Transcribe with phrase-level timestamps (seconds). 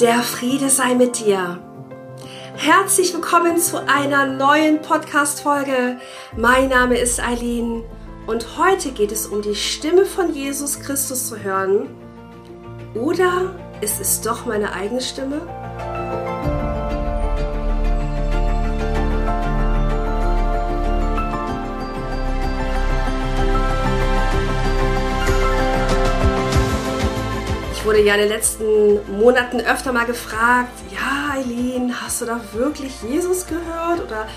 [0.00, 1.58] Der Friede sei mit dir.
[2.56, 5.98] Herzlich willkommen zu einer neuen Podcast-Folge.
[6.34, 7.84] Mein Name ist Eileen
[8.26, 11.90] und heute geht es um die Stimme von Jesus Christus zu hören.
[12.94, 15.42] Oder ist es doch meine eigene Stimme?
[27.90, 32.92] Wurde ja in den letzten Monaten öfter mal gefragt, ja Eileen, hast du da wirklich
[33.02, 34.00] Jesus gehört?
[34.06, 34.28] Oder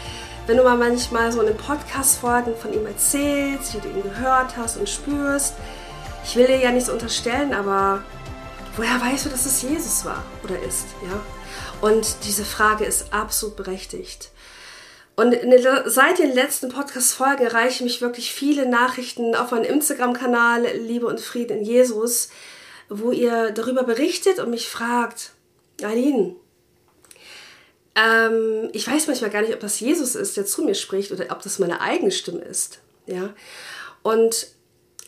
[0.47, 4.57] wenn du mal manchmal so in den Podcast-Folgen von ihm erzählst, wie du ihn gehört
[4.57, 5.53] hast und spürst.
[6.25, 8.03] Ich will dir ja nichts unterstellen, aber
[8.75, 10.87] woher weißt du, dass es Jesus war oder ist?
[11.03, 11.21] Ja?
[11.87, 14.31] Und diese Frage ist absolut berechtigt.
[15.15, 15.37] Und
[15.85, 21.59] seit den letzten Podcast-Folgen erreichen mich wirklich viele Nachrichten auf meinem Instagram-Kanal Liebe und Frieden
[21.59, 22.29] in Jesus,
[22.99, 25.31] wo ihr darüber berichtet und mich fragt,
[25.81, 26.35] Aline,
[27.95, 31.25] ähm, ich weiß manchmal gar nicht, ob das Jesus ist, der zu mir spricht oder
[31.29, 32.79] ob das meine eigene Stimme ist.
[33.05, 33.33] Ja?
[34.01, 34.47] Und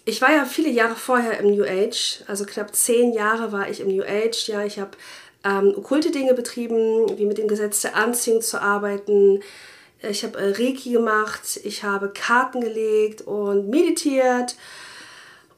[0.06, 3.80] ich war ja viele Jahre vorher im New Age, also knapp zehn Jahre war ich
[3.80, 4.48] im New Age.
[4.48, 4.92] Ja, ich habe
[5.44, 9.42] ähm, okkulte Dinge betrieben, wie mit dem Gesetz der Anziehung zu arbeiten.
[10.02, 14.56] Ich habe äh, Reiki gemacht, ich habe Karten gelegt und meditiert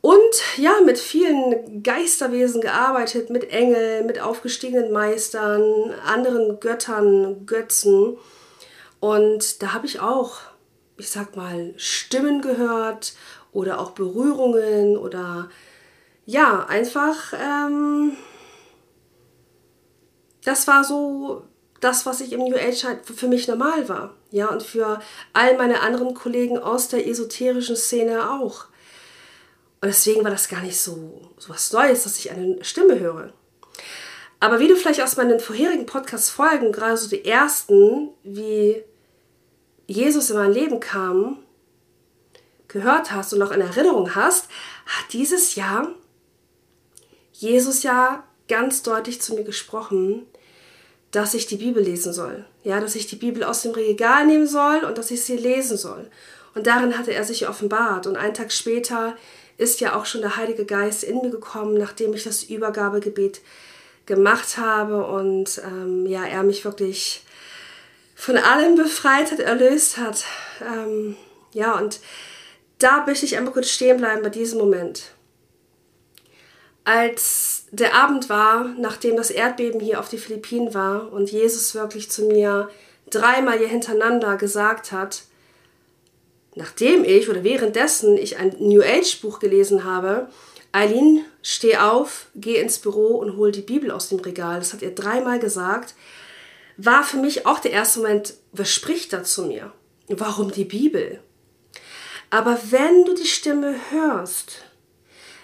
[0.01, 8.17] und ja, mit vielen Geisterwesen gearbeitet, mit Engeln, mit aufgestiegenen Meistern, anderen Göttern, Götzen.
[8.99, 10.39] Und da habe ich auch,
[10.97, 13.13] ich sag mal, Stimmen gehört
[13.51, 15.49] oder auch Berührungen oder
[16.25, 18.17] ja, einfach, ähm,
[20.43, 21.43] das war so
[21.79, 24.13] das, was ich im New Age halt für mich normal war.
[24.31, 24.99] Ja, und für
[25.33, 28.65] all meine anderen Kollegen aus der esoterischen Szene auch.
[29.81, 33.31] Und deswegen war das gar nicht so, so was Neues, dass ich eine Stimme höre.
[34.39, 38.83] Aber wie du vielleicht aus meinen vorherigen Podcast-Folgen, gerade so die ersten, wie
[39.87, 41.39] Jesus in mein Leben kam,
[42.67, 44.49] gehört hast und noch in Erinnerung hast,
[44.85, 45.89] hat dieses Jahr
[47.31, 50.25] Jesus ja ganz deutlich zu mir gesprochen,
[51.11, 52.45] dass ich die Bibel lesen soll.
[52.63, 55.77] Ja, dass ich die Bibel aus dem Regal nehmen soll und dass ich sie lesen
[55.77, 56.09] soll.
[56.53, 58.07] Und darin hatte er sich offenbart.
[58.07, 59.15] Und einen Tag später
[59.57, 63.41] ist ja auch schon der Heilige Geist in mir gekommen, nachdem ich das Übergabegebet
[64.05, 67.23] gemacht habe und ähm, ja, er mich wirklich
[68.15, 70.23] von allem befreit hat, erlöst hat.
[70.61, 71.17] Ähm,
[71.53, 71.99] ja, und
[72.79, 75.11] da möchte ich einmal kurz stehen bleiben bei diesem Moment.
[76.83, 82.09] Als der Abend war, nachdem das Erdbeben hier auf die Philippinen war und Jesus wirklich
[82.09, 82.69] zu mir
[83.09, 85.23] dreimal hier hintereinander gesagt hat,
[86.57, 90.27] nachdem ich oder währenddessen ich ein New Age Buch gelesen habe,
[90.71, 94.59] Eileen, steh auf, geh ins Büro und hol die Bibel aus dem Regal.
[94.59, 95.95] Das hat er dreimal gesagt.
[96.75, 99.71] War für mich auch der erste Moment, was spricht da zu mir?
[100.07, 101.19] Warum die Bibel?
[102.29, 104.63] Aber wenn du die Stimme hörst,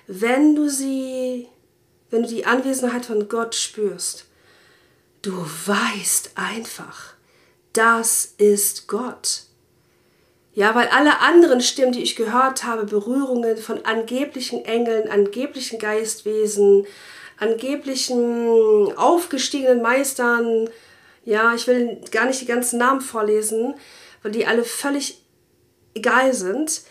[0.07, 1.47] wenn du sie,
[2.09, 4.25] wenn du die Anwesenheit von Gott spürst,
[5.22, 5.34] du
[5.66, 7.13] weißt einfach,
[7.72, 9.44] das ist Gott.
[10.55, 16.85] Ja, weil alle anderen Stimmen, die ich gehört habe, Berührungen von angeblichen Engeln, angeblichen Geistwesen,
[17.39, 20.69] angeblichen aufgestiegenen Meistern,
[21.25, 23.73] ja, ich will gar nicht die ganzen Namen vorlesen,
[24.21, 25.23] weil die alle völlig
[25.95, 26.81] egal sind.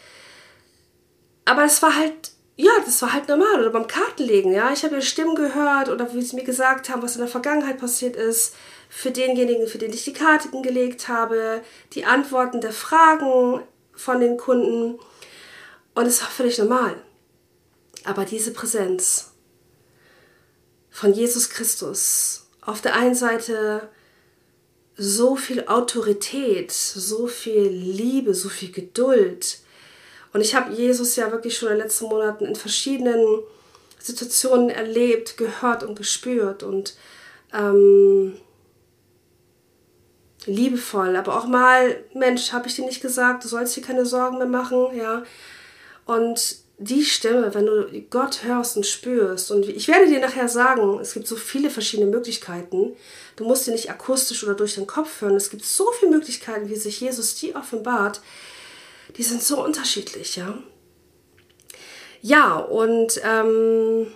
[1.44, 3.60] Aber es war halt, ja, das war halt normal.
[3.60, 4.72] Oder beim Kartenlegen, ja.
[4.72, 7.78] Ich habe ja Stimmen gehört oder wie sie mir gesagt haben, was in der Vergangenheit
[7.78, 8.54] passiert ist
[8.88, 11.62] für denjenigen, für den ich die Karten gelegt habe,
[11.94, 13.62] die Antworten der Fragen
[13.94, 14.98] von den Kunden.
[15.94, 16.96] Und es war völlig normal.
[18.04, 19.32] Aber diese Präsenz
[20.90, 23.88] von Jesus Christus, auf der einen Seite
[24.96, 29.58] so viel Autorität, so viel Liebe, so viel Geduld.
[30.32, 33.40] Und ich habe Jesus ja wirklich schon in den letzten Monaten in verschiedenen
[33.98, 36.62] Situationen erlebt, gehört und gespürt.
[36.62, 36.94] Und
[37.52, 38.34] ähm,
[40.46, 44.38] liebevoll, aber auch mal, Mensch, habe ich dir nicht gesagt, du sollst dir keine Sorgen
[44.38, 45.22] mehr machen, ja.
[46.04, 50.98] Und die Stimme, wenn du Gott hörst und spürst, und ich werde dir nachher sagen,
[51.00, 52.96] es gibt so viele verschiedene Möglichkeiten.
[53.36, 55.36] Du musst dir nicht akustisch oder durch den Kopf hören.
[55.36, 58.20] Es gibt so viele Möglichkeiten, wie sich Jesus die offenbart.
[59.16, 60.58] Die sind so unterschiedlich, ja.
[62.20, 64.06] Ja, und ähm,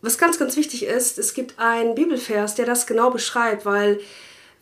[0.00, 4.00] was ganz, ganz wichtig ist, es gibt einen Bibelvers, der das genau beschreibt, weil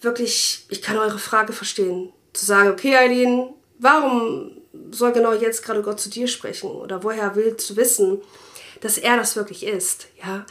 [0.02, 2.12] wirklich, ich kann eure Frage verstehen.
[2.34, 4.52] Zu sagen, okay, Eileen, warum
[4.90, 6.70] soll genau jetzt gerade Gott zu dir sprechen?
[6.70, 8.20] Oder woher willst du wissen,
[8.80, 10.08] dass er das wirklich ist.
[10.22, 10.44] Ja?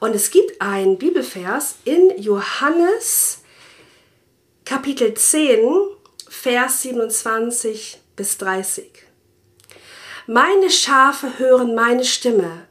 [0.00, 3.38] Und es gibt einen Bibelvers in Johannes
[4.64, 5.60] Kapitel 10,
[6.38, 8.88] Vers 27 bis 30.
[10.28, 12.68] Meine Schafe hören meine Stimme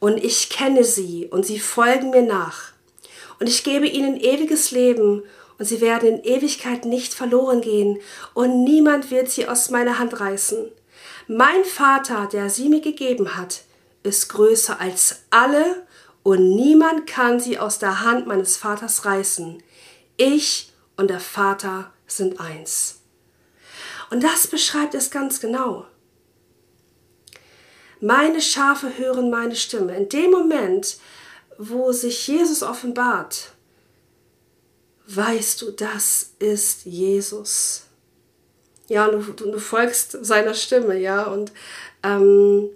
[0.00, 2.72] und ich kenne sie und sie folgen mir nach.
[3.38, 5.22] Und ich gebe ihnen ewiges Leben
[5.58, 8.00] und sie werden in Ewigkeit nicht verloren gehen
[8.34, 10.72] und niemand wird sie aus meiner Hand reißen.
[11.28, 13.62] Mein Vater, der sie mir gegeben hat,
[14.02, 15.86] ist größer als alle
[16.24, 19.62] und niemand kann sie aus der Hand meines Vaters reißen.
[20.16, 23.01] Ich und der Vater sind eins.
[24.12, 25.86] Und das beschreibt es ganz genau.
[27.98, 29.96] Meine Schafe hören meine Stimme.
[29.96, 30.98] In dem Moment,
[31.56, 33.52] wo sich Jesus offenbart,
[35.06, 37.84] weißt du, das ist Jesus.
[38.86, 41.50] Ja, du, du folgst seiner Stimme, ja, und,
[42.02, 42.68] ähm,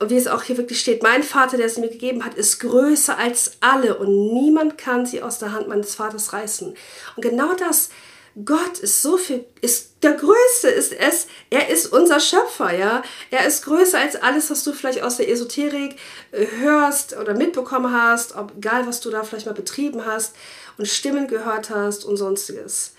[0.00, 2.58] und wie es auch hier wirklich steht, mein Vater, der es mir gegeben hat, ist
[2.58, 6.74] größer als alle und niemand kann sie aus der Hand meines Vaters reißen.
[7.14, 7.90] Und genau das
[8.44, 13.02] Gott ist so viel, ist der Größte, ist es, er ist unser Schöpfer, ja.
[13.30, 15.96] Er ist größer als alles, was du vielleicht aus der Esoterik
[16.30, 20.36] äh, hörst oder mitbekommen hast, ob, egal was du da vielleicht mal betrieben hast
[20.78, 22.94] und Stimmen gehört hast und sonstiges.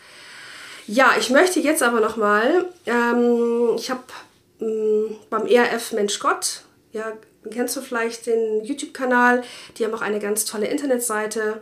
[0.85, 4.03] Ja, ich möchte jetzt aber nochmal, ähm, ich habe
[4.59, 7.13] ähm, beim ERF Mensch Gott, ja,
[7.49, 9.43] kennst du vielleicht den YouTube-Kanal,
[9.77, 11.61] die haben auch eine ganz tolle Internetseite.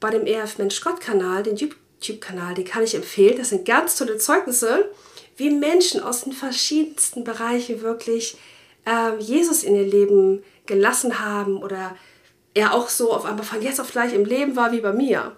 [0.00, 3.38] Bei dem ERF Mensch Gott-Kanal, den YouTube YouTube-Kanal, den kann ich empfehlen.
[3.38, 4.90] Das sind ganz tolle Zeugnisse,
[5.36, 8.36] wie Menschen aus den verschiedensten Bereichen wirklich
[8.86, 11.96] äh, Jesus in ihr Leben gelassen haben oder
[12.54, 15.36] er auch so auf einmal von jetzt auf gleich im Leben war wie bei mir.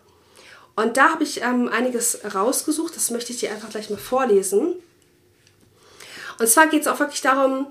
[0.77, 4.75] Und da habe ich ähm, einiges rausgesucht, das möchte ich dir einfach gleich mal vorlesen.
[6.39, 7.67] Und zwar geht es auch wirklich darum,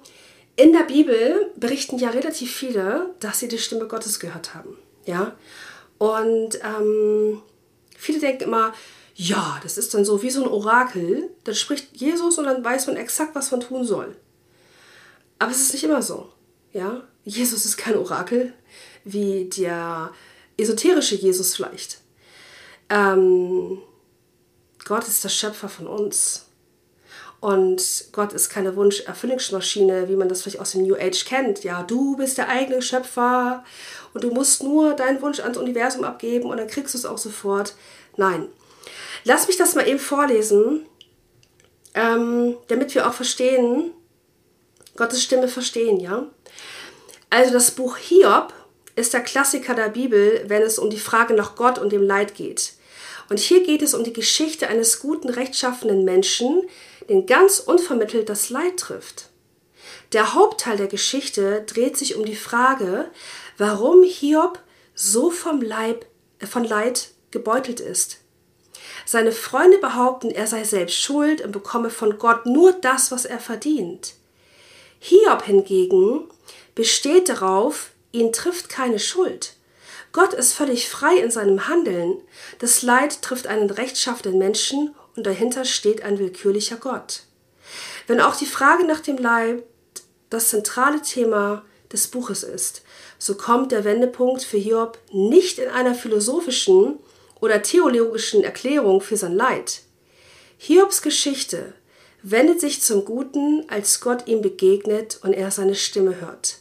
[0.55, 4.77] in der Bibel berichten ja relativ viele, dass sie die Stimme Gottes gehört haben.
[5.05, 5.35] Ja?
[5.97, 7.41] Und ähm,
[7.99, 8.73] Viele denken immer,
[9.13, 11.29] ja, das ist dann so wie so ein Orakel.
[11.43, 14.15] Dann spricht Jesus und dann weiß man exakt, was man tun soll.
[15.37, 16.31] Aber es ist nicht immer so.
[16.71, 17.03] Ja?
[17.25, 18.53] Jesus ist kein Orakel,
[19.03, 20.13] wie der
[20.55, 21.99] esoterische Jesus vielleicht.
[22.89, 23.79] Ähm,
[24.85, 26.45] Gott ist der Schöpfer von uns.
[27.41, 31.63] Und Gott ist keine Wunscherfüllungsmaschine, wie man das vielleicht aus dem New Age kennt.
[31.63, 33.63] Ja, du bist der eigene Schöpfer
[34.13, 37.17] und du musst nur deinen Wunsch ans Universum abgeben und dann kriegst du es auch
[37.17, 37.75] sofort.
[38.17, 38.47] Nein.
[39.23, 40.85] Lass mich das mal eben vorlesen,
[41.93, 43.91] ähm, damit wir auch verstehen,
[44.97, 46.27] Gottes Stimme verstehen, ja?
[47.29, 48.53] Also das Buch Hiob
[48.95, 52.35] ist der Klassiker der Bibel, wenn es um die Frage nach Gott und dem Leid
[52.35, 52.73] geht.
[53.29, 56.63] Und hier geht es um die Geschichte eines guten, rechtschaffenen Menschen,
[57.09, 59.29] den ganz unvermittelt das Leid trifft.
[60.13, 63.09] Der Hauptteil der Geschichte dreht sich um die Frage,
[63.57, 64.59] warum Hiob
[64.95, 66.05] so vom Leib,
[66.39, 68.19] äh, von Leid gebeutelt ist.
[69.05, 73.39] Seine Freunde behaupten, er sei selbst schuld und bekomme von Gott nur das, was er
[73.39, 74.13] verdient.
[74.99, 76.27] Hiob hingegen
[76.75, 79.53] besteht darauf, ihn trifft keine Schuld.
[80.11, 82.21] Gott ist völlig frei in seinem Handeln.
[82.57, 87.23] Das Leid trifft einen rechtschaffenen Menschen und dahinter steht ein willkürlicher Gott.
[88.07, 89.63] Wenn auch die Frage nach dem Leid
[90.29, 92.83] das zentrale Thema des Buches ist,
[93.17, 96.99] so kommt der Wendepunkt für Hiob nicht in einer philosophischen
[97.41, 99.81] oder theologischen Erklärung für sein Leid.
[100.57, 101.73] Hiobs Geschichte
[102.23, 106.59] wendet sich zum Guten, als Gott ihm begegnet und er seine Stimme hört.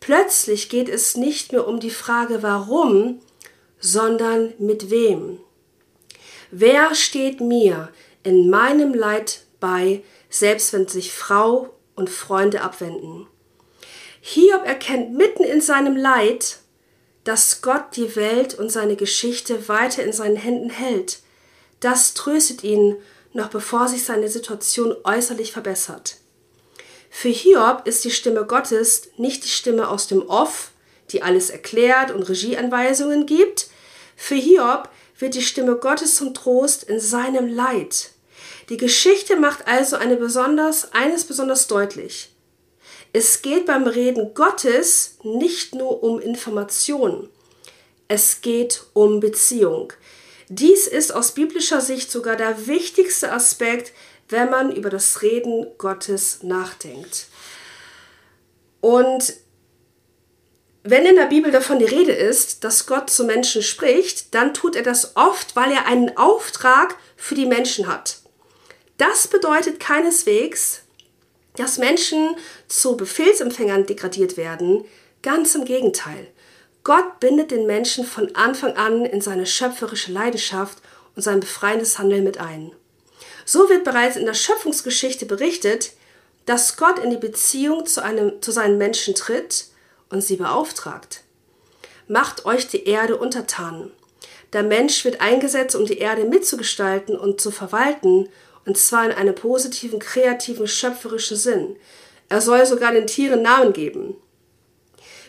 [0.00, 3.20] Plötzlich geht es nicht mehr um die Frage warum,
[3.78, 5.38] sondern mit wem.
[6.56, 7.90] Wer steht mir
[8.22, 13.26] in meinem Leid bei, selbst wenn sich Frau und Freunde abwenden?
[14.20, 16.60] Hiob erkennt mitten in seinem Leid,
[17.24, 21.22] dass Gott die Welt und seine Geschichte weiter in seinen Händen hält.
[21.80, 22.98] Das tröstet ihn,
[23.32, 26.18] noch bevor sich seine Situation äußerlich verbessert.
[27.10, 30.70] Für Hiob ist die Stimme Gottes nicht die Stimme aus dem Off,
[31.10, 33.66] die alles erklärt und Regieanweisungen gibt.
[34.14, 38.10] Für Hiob wird die Stimme Gottes zum Trost in seinem Leid.
[38.68, 42.30] Die Geschichte macht also eine besonders, eines besonders deutlich.
[43.12, 47.28] Es geht beim Reden Gottes nicht nur um Information,
[48.08, 49.92] es geht um Beziehung.
[50.48, 53.92] Dies ist aus biblischer Sicht sogar der wichtigste Aspekt,
[54.28, 57.28] wenn man über das Reden Gottes nachdenkt.
[58.80, 59.32] Und
[60.86, 64.76] wenn in der Bibel davon die Rede ist, dass Gott zu Menschen spricht, dann tut
[64.76, 68.18] er das oft, weil er einen Auftrag für die Menschen hat.
[68.98, 70.82] Das bedeutet keineswegs,
[71.56, 72.36] dass Menschen
[72.68, 74.84] zu Befehlsempfängern degradiert werden.
[75.22, 76.26] Ganz im Gegenteil.
[76.82, 80.78] Gott bindet den Menschen von Anfang an in seine schöpferische Leidenschaft
[81.16, 82.72] und sein befreiendes Handeln mit ein.
[83.46, 85.92] So wird bereits in der Schöpfungsgeschichte berichtet,
[86.44, 89.68] dass Gott in die Beziehung zu, einem, zu seinen Menschen tritt
[90.10, 91.22] und sie beauftragt.
[92.08, 93.90] Macht euch die Erde untertan.
[94.52, 98.28] Der Mensch wird eingesetzt, um die Erde mitzugestalten und zu verwalten,
[98.66, 101.76] und zwar in einem positiven, kreativen, schöpferischen Sinn.
[102.28, 104.16] Er soll sogar den Tieren Namen geben.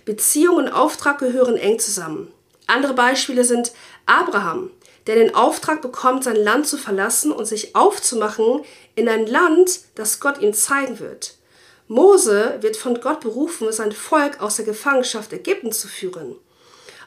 [0.06, 2.32] Beziehung und Auftrag gehören eng zusammen.
[2.68, 3.74] Andere Beispiele sind
[4.06, 4.72] Abraham,
[5.08, 8.64] der den Auftrag bekommt, sein Land zu verlassen und sich aufzumachen
[8.96, 11.35] in ein Land, das Gott ihm zeigen wird.
[11.88, 16.36] Mose wird von Gott berufen, sein Volk aus der Gefangenschaft Ägypten zu führen.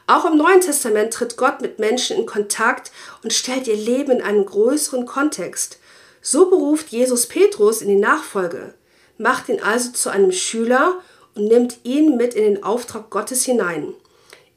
[0.07, 2.91] Auch im Neuen Testament tritt Gott mit Menschen in Kontakt
[3.23, 5.79] und stellt ihr Leben in einen größeren Kontext.
[6.21, 8.73] So beruft Jesus Petrus in die Nachfolge,
[9.17, 11.01] macht ihn also zu einem Schüler
[11.35, 13.93] und nimmt ihn mit in den Auftrag Gottes hinein.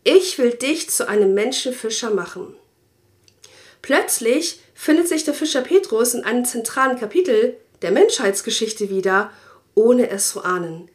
[0.04, 2.56] Ich will dich zu einem Menschenfischer machen.
[3.82, 9.30] Plötzlich findet sich der Fischer Petrus in einem zentralen Kapitel der Menschheitsgeschichte wieder,
[9.74, 10.88] ohne es zu ahnen.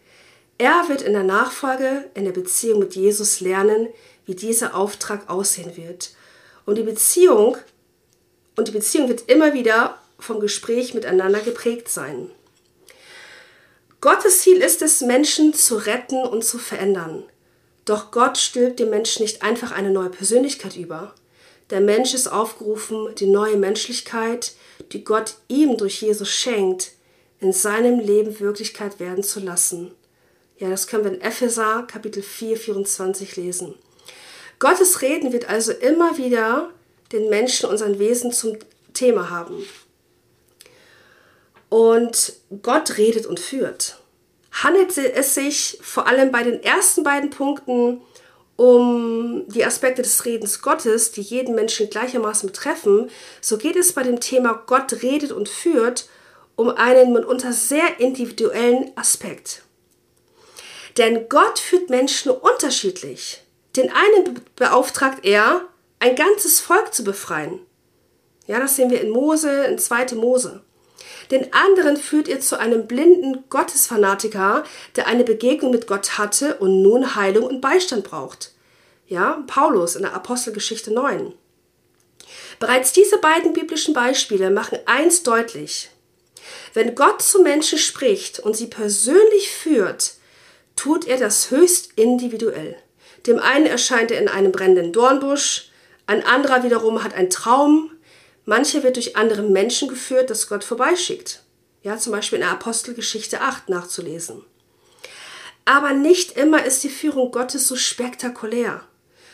[0.57, 3.87] Er wird in der Nachfolge, in der Beziehung mit Jesus lernen,
[4.25, 6.11] wie dieser Auftrag aussehen wird.
[6.65, 7.57] Und die Beziehung
[8.55, 12.31] und die Beziehung wird immer wieder vom Gespräch miteinander geprägt sein.
[14.01, 17.23] Gottes Ziel ist es, Menschen zu retten und zu verändern.
[17.85, 21.13] Doch Gott stülpt dem Menschen nicht einfach eine neue Persönlichkeit über.
[21.69, 24.53] Der Mensch ist aufgerufen, die neue Menschlichkeit,
[24.91, 26.91] die Gott ihm durch Jesus schenkt,
[27.39, 29.91] in seinem Leben Wirklichkeit werden zu lassen.
[30.57, 33.75] Ja, das können wir in Epheser Kapitel 4, 24 lesen.
[34.59, 36.71] Gottes Reden wird also immer wieder
[37.11, 38.57] den Menschen und sein Wesen zum
[38.93, 39.63] Thema haben.
[41.69, 43.99] Und Gott redet und führt.
[44.51, 48.01] Handelt es sich vor allem bei den ersten beiden Punkten
[48.55, 54.01] um die Aspekte des Redens Gottes, die jeden Menschen gleichermaßen betreffen, so geht es bei
[54.01, 56.09] dem Thema Gott redet und führt
[56.57, 59.61] um einen mitunter sehr individuellen Aspekt.
[60.97, 63.43] Denn Gott führt Menschen unterschiedlich.
[63.75, 65.61] Den einen beauftragt er,
[65.99, 67.59] ein ganzes Volk zu befreien.
[68.47, 70.15] Ja, das sehen wir in Mose, in 2.
[70.15, 70.61] Mose.
[71.29, 74.63] Den anderen führt er zu einem blinden Gottesfanatiker,
[74.95, 78.53] der eine Begegnung mit Gott hatte und nun Heilung und Beistand braucht.
[79.05, 81.33] Ja, Paulus in der Apostelgeschichte 9.
[82.59, 85.91] Bereits diese beiden biblischen Beispiele machen eins deutlich.
[86.77, 90.13] Wenn Gott zu Menschen spricht und sie persönlich führt,
[90.75, 92.77] tut er das höchst individuell.
[93.25, 95.71] Dem einen erscheint er in einem brennenden Dornbusch,
[96.05, 97.89] ein anderer wiederum hat einen Traum,
[98.45, 101.41] mancher wird durch andere Menschen geführt, das Gott vorbeischickt.
[101.81, 104.45] Ja, zum Beispiel in der Apostelgeschichte 8 nachzulesen.
[105.65, 108.81] Aber nicht immer ist die Führung Gottes so spektakulär.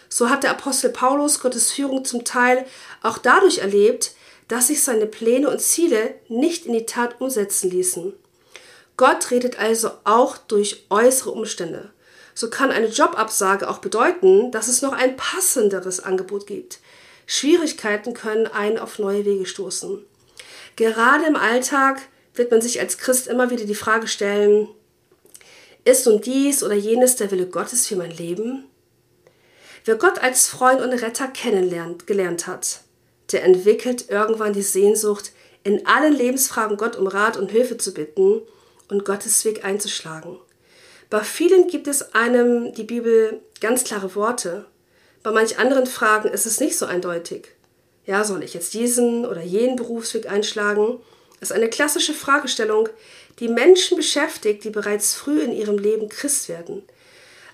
[0.08, 2.66] So hat der Apostel Paulus Gottes Führung zum Teil
[3.02, 4.12] auch dadurch erlebt,
[4.48, 8.14] dass sich seine Pläne und Ziele nicht in die Tat umsetzen ließen.
[8.98, 11.92] Gott redet also auch durch äußere Umstände.
[12.36, 16.80] So kann eine Jobabsage auch bedeuten, dass es noch ein passenderes Angebot gibt.
[17.26, 20.04] Schwierigkeiten können einen auf neue Wege stoßen.
[20.76, 22.02] Gerade im Alltag
[22.34, 24.68] wird man sich als Christ immer wieder die Frage stellen,
[25.86, 28.64] ist nun dies oder jenes der Wille Gottes für mein Leben?
[29.86, 32.83] Wer Gott als Freund und Retter kennenlernt, gelernt hat,
[33.34, 35.32] der entwickelt irgendwann die Sehnsucht,
[35.64, 38.42] in allen Lebensfragen Gott um Rat und Hilfe zu bitten
[38.90, 40.38] und Gottes Weg einzuschlagen.
[41.10, 44.66] Bei vielen gibt es einem die Bibel ganz klare Worte.
[45.22, 47.50] Bei manch anderen Fragen ist es nicht so eindeutig.
[48.06, 51.00] Ja, soll ich jetzt diesen oder jenen Berufsweg einschlagen?
[51.40, 52.90] Das ist eine klassische Fragestellung,
[53.40, 56.84] die Menschen beschäftigt, die bereits früh in ihrem Leben Christ werden.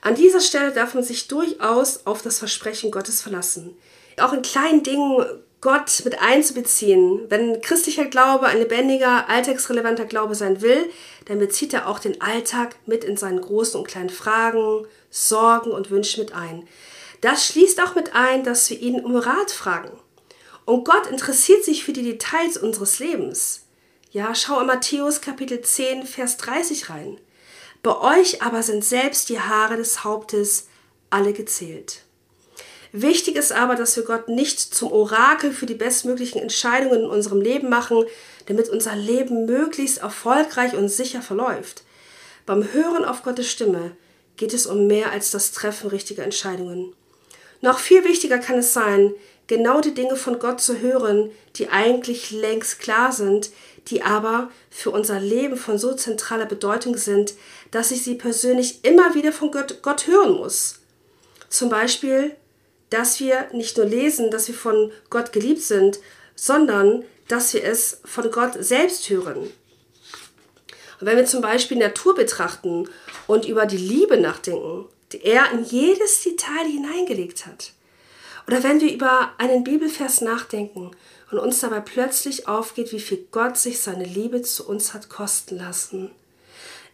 [0.02, 3.78] An dieser Stelle darf man sich durchaus auf das Versprechen Gottes verlassen.
[4.18, 5.26] Auch in kleinen Dingen
[5.62, 7.30] Gott mit einzubeziehen.
[7.30, 10.90] Wenn christlicher Glaube ein lebendiger, alltagsrelevanter Glaube sein will,
[11.26, 15.92] dann bezieht er auch den Alltag mit in seinen großen und kleinen Fragen, Sorgen und
[15.92, 16.68] Wünschen mit ein.
[17.22, 19.92] Das schließt auch mit ein, dass wir ihn um Rat fragen.
[20.64, 23.66] Und Gott interessiert sich für die Details unseres Lebens.
[24.12, 27.20] Ja, schau in Matthäus Kapitel 10, Vers 30 rein.
[27.84, 30.68] Bei euch aber sind selbst die Haare des Hauptes
[31.10, 32.04] alle gezählt.
[32.92, 37.40] Wichtig ist aber, dass wir Gott nicht zum Orakel für die bestmöglichen Entscheidungen in unserem
[37.40, 38.04] Leben machen,
[38.48, 41.84] damit unser Leben möglichst erfolgreich und sicher verläuft.
[42.46, 43.92] Beim Hören auf Gottes Stimme
[44.38, 46.94] geht es um mehr als das Treffen richtiger Entscheidungen.
[47.62, 49.14] Noch viel wichtiger kann es sein,
[49.46, 53.52] genau die Dinge von Gott zu hören, die eigentlich längst klar sind,
[53.88, 57.34] die aber für unser Leben von so zentraler Bedeutung sind,
[57.72, 60.80] dass ich sie persönlich immer wieder von Gott, Gott hören muss.
[61.50, 62.36] Zum Beispiel,
[62.90, 66.00] dass wir nicht nur lesen, dass wir von Gott geliebt sind,
[66.36, 69.52] sondern dass wir es von Gott selbst hören.
[71.00, 72.90] Und wenn wir zum Beispiel Natur betrachten
[73.28, 77.74] und über die Liebe nachdenken, die er in jedes Detail hineingelegt hat,
[78.48, 80.92] oder wenn wir über einen Bibelvers nachdenken
[81.30, 85.58] und uns dabei plötzlich aufgeht, wie viel Gott sich seine Liebe zu uns hat kosten
[85.58, 86.10] lassen.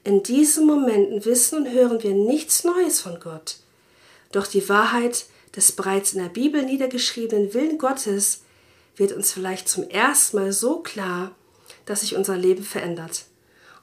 [0.03, 3.55] In diesen Momenten wissen und hören wir nichts Neues von Gott.
[4.33, 8.41] Doch die Wahrheit des bereits in der Bibel niedergeschriebenen Willen Gottes
[8.95, 11.35] wird uns vielleicht zum ersten Mal so klar,
[11.85, 13.25] dass sich unser Leben verändert.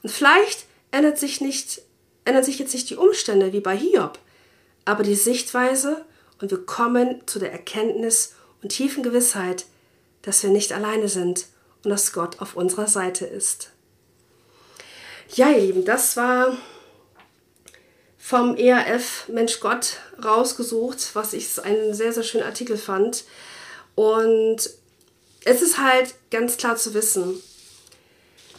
[0.01, 1.81] Und vielleicht ändert sich, nicht,
[2.25, 4.19] ändern sich jetzt nicht die Umstände wie bei Hiob,
[4.85, 6.05] aber die Sichtweise
[6.41, 9.65] und wir kommen zu der Erkenntnis und tiefen Gewissheit,
[10.21, 11.47] dass wir nicht alleine sind
[11.83, 13.71] und dass Gott auf unserer Seite ist.
[15.35, 16.57] Ja, ihr Lieben, das war
[18.23, 23.25] vom ERF Mensch Gott rausgesucht, was ich einen sehr, sehr schönen Artikel fand.
[23.95, 24.69] Und
[25.43, 27.41] es ist halt ganz klar zu wissen,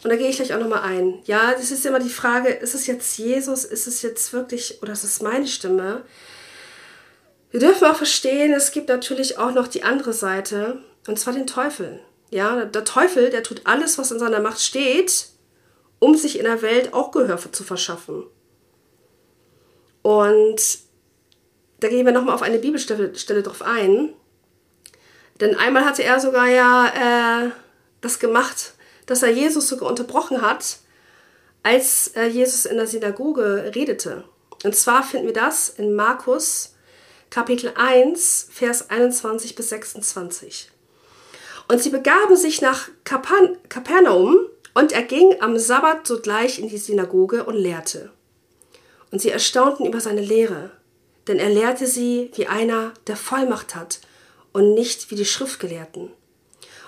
[0.03, 1.17] und da gehe ich gleich auch nochmal ein.
[1.25, 4.93] Ja, das ist immer die Frage, ist es jetzt Jesus, ist es jetzt wirklich, oder
[4.93, 6.03] ist es meine Stimme?
[7.49, 11.47] Wir dürfen auch verstehen, es gibt natürlich auch noch die andere Seite, und zwar den
[11.47, 12.01] Teufel.
[12.29, 15.29] Ja, der Teufel, der tut alles, was in seiner Macht steht,
[15.97, 18.27] um sich in der Welt auch Gehör zu verschaffen.
[20.05, 20.61] Und
[21.79, 24.13] da gehen wir nochmal auf eine Bibelstelle Stelle drauf ein.
[25.41, 27.49] Denn einmal hatte er sogar ja äh,
[28.01, 28.75] das gemacht,
[29.07, 30.77] dass er Jesus sogar unterbrochen hat,
[31.63, 34.25] als äh, Jesus in der Synagoge redete.
[34.63, 36.75] Und zwar finden wir das in Markus
[37.31, 40.69] Kapitel 1, Vers 21 bis 26.
[41.67, 44.37] Und sie begaben sich nach Kapan Kapernaum,
[44.75, 48.11] und er ging am Sabbat sogleich in die Synagoge und lehrte.
[49.15, 50.71] Und sie erstaunten über seine Lehre,
[51.29, 54.01] denn er lehrte sie wie einer, der Vollmacht hat,
[54.51, 56.11] und nicht wie die Schriftgelehrten.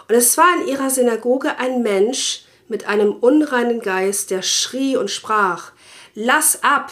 [0.09, 5.09] Und es war in ihrer Synagoge ein Mensch mit einem unreinen Geist, der schrie und
[5.09, 5.71] sprach,
[6.15, 6.91] Lass ab,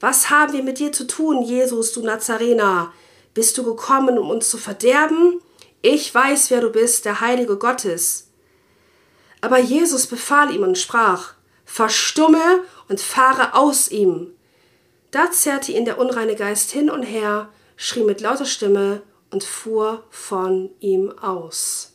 [0.00, 2.92] was haben wir mit dir zu tun, Jesus, du Nazarener?
[3.34, 5.40] Bist du gekommen, um uns zu verderben?
[5.80, 8.30] Ich weiß, wer du bist, der Heilige Gottes.
[9.42, 14.34] Aber Jesus befahl ihm und sprach, Verstumme und fahre aus ihm.
[15.12, 20.02] Da zerrte ihn der unreine Geist hin und her, schrie mit lauter Stimme und fuhr
[20.10, 21.92] von ihm aus.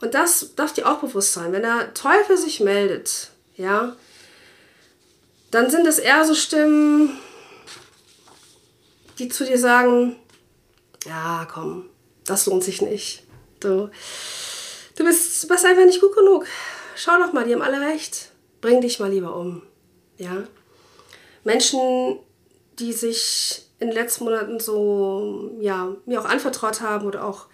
[0.00, 3.96] Und das darf dir auch bewusst sein, wenn der Teufel sich meldet, ja,
[5.50, 7.18] dann sind es eher so Stimmen,
[9.18, 10.16] die zu dir sagen,
[11.06, 11.88] ja, komm,
[12.24, 13.24] das lohnt sich nicht.
[13.60, 13.90] Du,
[14.96, 16.46] du bist, bist einfach nicht gut genug.
[16.96, 18.30] Schau doch mal, die haben alle recht.
[18.60, 19.62] Bring dich mal lieber um.
[20.16, 20.44] Ja?
[21.44, 22.18] Menschen,
[22.78, 27.46] die sich in den letzten Monaten so, ja, mir auch anvertraut haben oder auch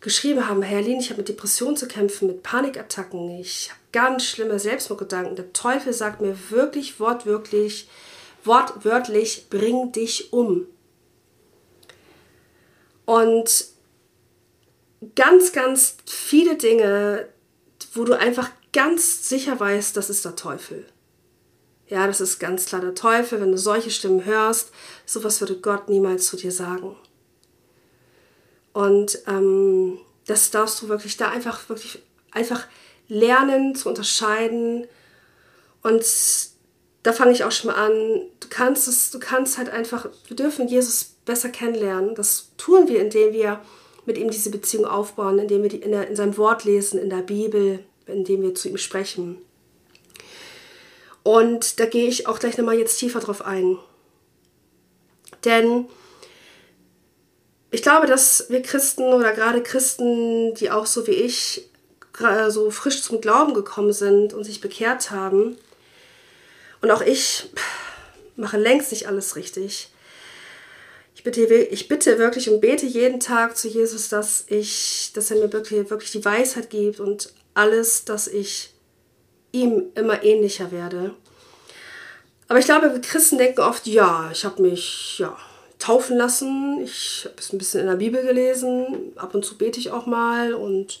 [0.00, 4.24] geschrieben haben, Herr Lien, ich habe mit Depressionen zu kämpfen, mit Panikattacken, ich habe ganz
[4.24, 5.36] schlimme Selbstmordgedanken.
[5.36, 7.88] Der Teufel sagt mir wirklich wortwörtlich,
[8.44, 10.66] wortwörtlich, bring dich um.
[13.04, 13.66] Und
[15.14, 17.28] ganz, ganz viele Dinge,
[17.94, 20.86] wo du einfach ganz sicher weißt, das ist der Teufel.
[21.90, 23.40] Ja, das ist ganz klar der Teufel.
[23.40, 24.70] Wenn du solche Stimmen hörst,
[25.04, 26.96] sowas würde Gott niemals zu dir sagen.
[28.72, 32.00] Und ähm, das darfst du wirklich da einfach, wirklich
[32.30, 32.66] einfach
[33.08, 34.86] lernen zu unterscheiden.
[35.82, 36.04] Und
[37.02, 38.22] da fange ich auch schon mal an.
[38.38, 42.14] Du kannst es, du kannst halt einfach, wir dürfen Jesus besser kennenlernen.
[42.14, 43.60] Das tun wir, indem wir
[44.06, 47.10] mit ihm diese Beziehung aufbauen, indem wir die in, der, in seinem Wort lesen, in
[47.10, 49.38] der Bibel, indem wir zu ihm sprechen.
[51.22, 53.78] Und da gehe ich auch gleich nochmal jetzt tiefer drauf ein.
[55.44, 55.86] Denn
[57.70, 61.68] ich glaube, dass wir Christen oder gerade Christen, die auch so wie ich
[62.48, 65.56] so frisch zum Glauben gekommen sind und sich bekehrt haben,
[66.82, 67.50] und auch ich
[68.36, 69.90] mache längst nicht alles richtig.
[71.14, 75.38] Ich bitte, ich bitte wirklich und bete jeden Tag zu Jesus, dass ich, dass er
[75.38, 78.72] mir wirklich, wirklich die Weisheit gibt und alles, dass ich
[79.52, 81.14] ihm immer ähnlicher werde.
[82.48, 85.36] Aber ich glaube, wir Christen denken oft, ja, ich habe mich ja,
[85.78, 89.78] taufen lassen, ich habe es ein bisschen in der Bibel gelesen, ab und zu bete
[89.78, 91.00] ich auch mal und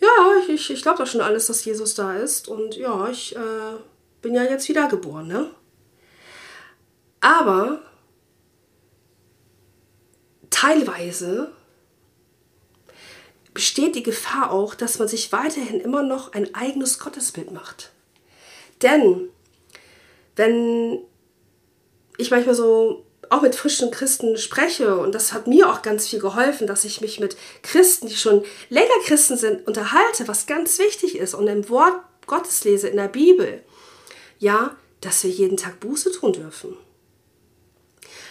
[0.00, 0.08] ja,
[0.48, 3.76] ich, ich glaube doch schon alles, dass Jesus da ist und ja, ich äh,
[4.22, 5.50] bin ja jetzt wiedergeboren, ne?
[7.20, 7.80] Aber
[10.50, 11.50] teilweise
[13.58, 17.90] besteht die Gefahr auch, dass man sich weiterhin immer noch ein eigenes Gottesbild macht.
[18.82, 19.30] Denn
[20.36, 21.00] wenn
[22.18, 26.20] ich manchmal so auch mit frischen Christen spreche und das hat mir auch ganz viel
[26.20, 31.16] geholfen, dass ich mich mit Christen, die schon länger Christen sind, unterhalte, was ganz wichtig
[31.16, 33.64] ist und im Wort Gottes lese, in der Bibel,
[34.38, 36.76] ja, dass wir jeden Tag Buße tun dürfen.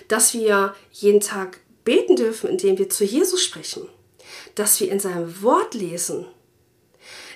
[0.08, 3.90] Dass wir jeden Tag beten dürfen, indem wir zu Jesus sprechen.
[4.58, 6.26] Dass wir in seinem Wort lesen.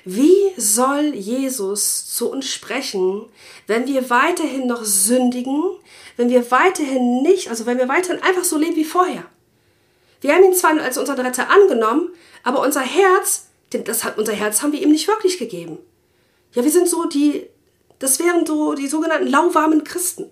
[0.03, 3.25] Wie soll Jesus zu uns sprechen,
[3.67, 5.62] wenn wir weiterhin noch sündigen,
[6.17, 9.25] wenn wir weiterhin nicht, also wenn wir weiterhin einfach so leben wie vorher?
[10.21, 12.10] Wir haben ihn zwar als unseren Retter angenommen,
[12.43, 15.77] aber unser Herz, das hat, unser Herz haben wir ihm nicht wirklich gegeben.
[16.53, 17.47] Ja, wir sind so die,
[17.99, 20.31] das wären so die sogenannten lauwarmen Christen,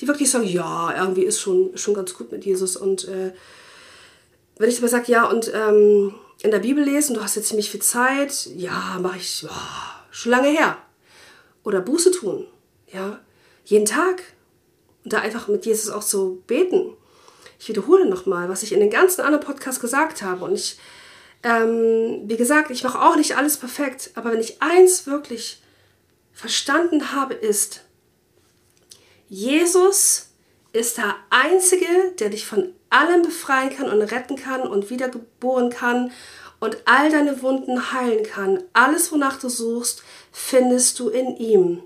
[0.00, 2.76] die wirklich sagen, ja, irgendwie ist schon, schon ganz gut mit Jesus.
[2.76, 3.32] Und äh,
[4.60, 7.70] wenn ich aber sage, ja, und ähm, in der Bibel lesen, du hast jetzt ziemlich
[7.70, 9.52] viel Zeit, ja, mache ich oh,
[10.10, 10.78] schon lange her.
[11.64, 12.46] Oder Buße tun,
[12.92, 13.20] ja,
[13.64, 14.22] jeden Tag.
[15.04, 16.96] Und da einfach mit Jesus auch so beten.
[17.58, 20.44] Ich wiederhole nochmal, was ich in den ganzen anderen Podcasts gesagt habe.
[20.44, 20.78] Und ich
[21.42, 25.62] ähm, wie gesagt, ich mache auch nicht alles perfekt, aber wenn ich eins wirklich
[26.32, 27.82] verstanden habe, ist,
[29.28, 30.28] Jesus
[30.72, 31.86] ist der Einzige,
[32.18, 36.12] der dich von allem befreien kann und retten kann und wiedergeboren kann
[36.58, 38.62] und all deine Wunden heilen kann.
[38.72, 41.82] Alles, wonach du suchst, findest du in ihm.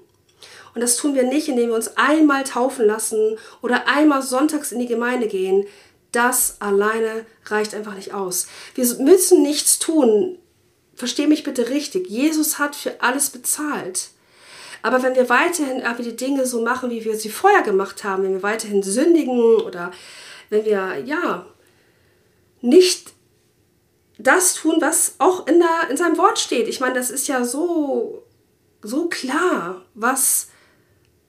[0.74, 4.80] Und das tun wir nicht, indem wir uns einmal taufen lassen oder einmal sonntags in
[4.80, 5.66] die Gemeinde gehen
[6.14, 8.46] das alleine reicht einfach nicht aus.
[8.74, 10.38] Wir müssen nichts tun.
[10.94, 12.08] Versteh mich bitte richtig.
[12.08, 14.10] Jesus hat für alles bezahlt.
[14.82, 18.34] Aber wenn wir weiterhin die Dinge so machen, wie wir sie vorher gemacht haben, wenn
[18.34, 19.92] wir weiterhin sündigen oder
[20.50, 21.46] wenn wir, ja,
[22.60, 23.12] nicht
[24.18, 26.68] das tun, was auch in, der, in seinem Wort steht.
[26.68, 28.22] Ich meine, das ist ja so,
[28.82, 30.48] so klar, was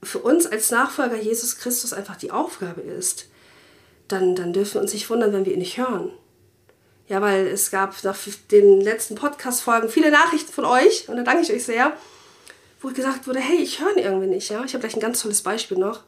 [0.02, 3.28] für uns als Nachfolger Jesus Christus einfach die Aufgabe ist
[4.08, 6.12] dann, dann dürfen wir uns nicht wundern, wenn wir ihn nicht hören.
[7.08, 8.16] Ja, weil es gab nach
[8.50, 11.96] den letzten Podcast-Folgen viele Nachrichten von euch und da danke ich euch sehr,
[12.80, 14.50] wo gesagt wurde, hey, ich höre ihn irgendwie nicht.
[14.50, 16.02] Ja, ich habe gleich ein ganz tolles Beispiel noch.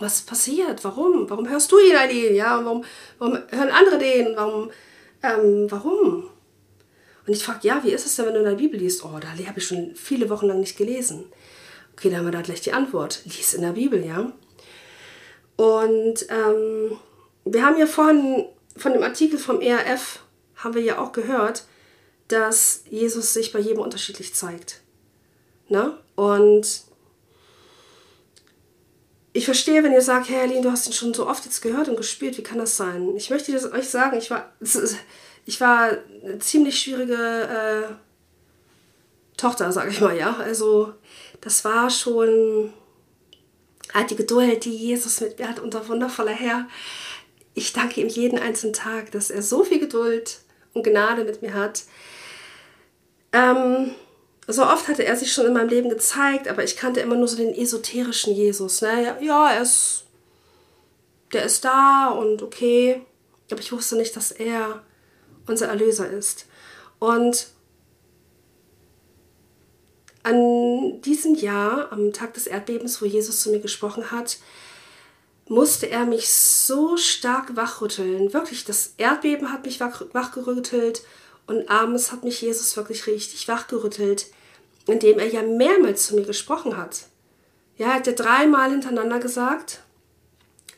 [0.00, 0.82] Was passiert?
[0.84, 1.28] Warum?
[1.30, 2.34] Warum hörst du ihn den?
[2.34, 2.84] Ja, warum,
[3.18, 4.36] warum hören andere den?
[4.36, 4.70] Warum?
[5.22, 6.30] Ähm, warum?
[7.26, 9.04] Und ich frage, ja, wie ist es denn, wenn du in der Bibel liest?
[9.04, 11.24] Oh, da habe ich schon viele Wochen lang nicht gelesen.
[11.92, 13.22] Okay, dann haben wir da gleich die Antwort.
[13.24, 14.32] Lies in der Bibel, ja.
[15.56, 16.98] Und ähm,
[17.44, 20.20] wir haben ja vorhin von dem Artikel vom ERF,
[20.56, 21.64] haben wir ja auch gehört,
[22.28, 24.80] dass Jesus sich bei jedem unterschiedlich zeigt.
[25.68, 25.96] Ne?
[26.16, 26.82] Und
[29.36, 31.88] ich verstehe, wenn ihr sagt, Herr Erlin, du hast ihn schon so oft jetzt gehört
[31.88, 33.16] und gespielt, wie kann das sein?
[33.16, 34.52] Ich möchte das euch sagen, ich war,
[35.44, 35.90] ich war
[36.22, 37.94] eine ziemlich schwierige äh,
[39.36, 40.36] Tochter, sage ich mal, ja.
[40.36, 40.94] Also
[41.40, 42.72] das war schon
[43.92, 46.68] halt die Geduld, die Jesus mit mir hat, unser wundervoller Herr.
[47.54, 50.42] Ich danke ihm jeden einzelnen Tag, dass er so viel Geduld
[50.74, 51.82] und Gnade mit mir hat.
[53.32, 53.96] Ähm,
[54.46, 57.28] so oft hatte er sich schon in meinem Leben gezeigt, aber ich kannte immer nur
[57.28, 58.82] so den esoterischen Jesus.
[58.82, 59.16] Ne?
[59.20, 60.04] Ja, er ist,
[61.32, 63.02] der ist da und okay,
[63.50, 64.82] aber ich wusste nicht, dass er
[65.46, 66.46] unser Erlöser ist.
[66.98, 67.48] Und
[70.22, 74.38] an diesem Jahr, am Tag des Erdbebens, wo Jesus zu mir gesprochen hat,
[75.48, 78.32] musste er mich so stark wachrütteln.
[78.32, 81.02] Wirklich, das Erdbeben hat mich wachgerüttelt
[81.46, 84.26] und abends hat mich Jesus wirklich richtig wachgerüttelt,
[84.86, 87.06] indem er ja mehrmals zu mir gesprochen hat.
[87.76, 89.82] Ja, er hat ja dreimal hintereinander gesagt,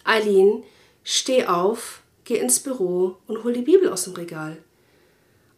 [0.04, 0.64] Eileen,
[1.04, 4.58] steh auf, geh ins Büro und hol die Bibel aus dem Regal.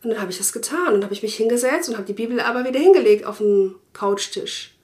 [0.03, 2.41] Und dann habe ich das getan und habe ich mich hingesetzt und habe die Bibel
[2.41, 4.75] aber wieder hingelegt auf dem Couchtisch.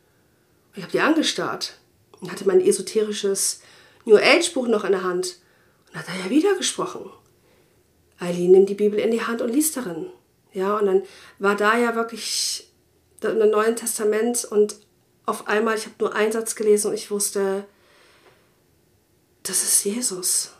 [0.72, 1.78] Und ich habe die angestarrt
[2.20, 3.60] und hatte mein esoterisches
[4.04, 5.38] New Age Buch noch in der Hand.
[5.88, 7.10] Und hat er ja wieder gesprochen.
[8.18, 10.06] Eileen, nimm die Bibel in die Hand und lies darin.
[10.52, 11.02] Ja, und dann
[11.38, 12.70] war da ja wirklich
[13.22, 14.76] im Neuen Testament und
[15.26, 17.64] auf einmal, ich habe nur einen Satz gelesen und ich wusste,
[19.42, 20.52] das ist Jesus.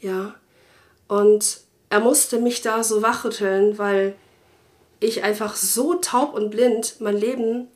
[0.00, 0.34] Ja.
[1.08, 4.16] Und er musste mich da so wachrütteln, weil
[5.00, 7.68] ich einfach so taub und blind mein Leben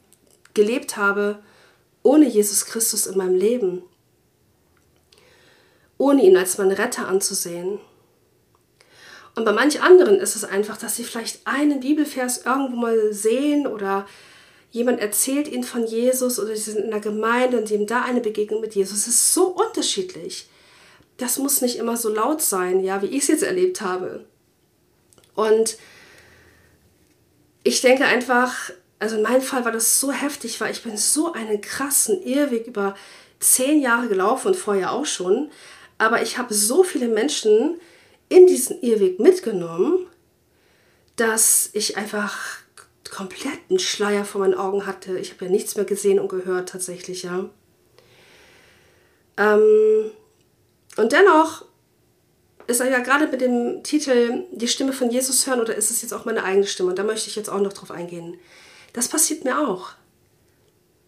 [0.54, 1.42] gelebt habe,
[2.02, 3.82] ohne Jesus Christus in meinem Leben.
[5.98, 7.80] Ohne ihn als meinen Retter anzusehen.
[9.34, 13.66] Und bei manch anderen ist es einfach, dass sie vielleicht einen Bibelvers irgendwo mal sehen
[13.66, 14.06] oder
[14.70, 18.02] jemand erzählt ihnen von Jesus oder sie sind in der Gemeinde und sie haben da
[18.02, 18.98] eine Begegnung mit Jesus.
[18.98, 20.48] Es ist so unterschiedlich.
[21.16, 24.24] das muss nicht immer so laut sein, ja, wie ich es jetzt erlebt habe.
[25.36, 25.78] Und
[27.62, 31.32] ich denke einfach, also in meinem Fall war das so heftig, weil ich bin so
[31.32, 32.96] einen krassen Irrweg über
[33.38, 35.50] zehn Jahre gelaufen und vorher auch schon.
[35.98, 37.80] Aber ich habe so viele Menschen
[38.28, 40.06] in diesen Irrweg mitgenommen,
[41.16, 42.58] dass ich einfach
[43.10, 45.18] kompletten Schleier vor meinen Augen hatte.
[45.18, 47.48] Ich habe ja nichts mehr gesehen und gehört tatsächlich, ja.
[49.36, 50.10] Ähm,
[50.96, 51.64] und dennoch
[52.66, 56.02] ist er ja gerade mit dem Titel Die Stimme von Jesus hören oder ist es
[56.02, 56.90] jetzt auch meine eigene Stimme?
[56.90, 58.38] Und da möchte ich jetzt auch noch drauf eingehen.
[58.92, 59.90] Das passiert mir auch.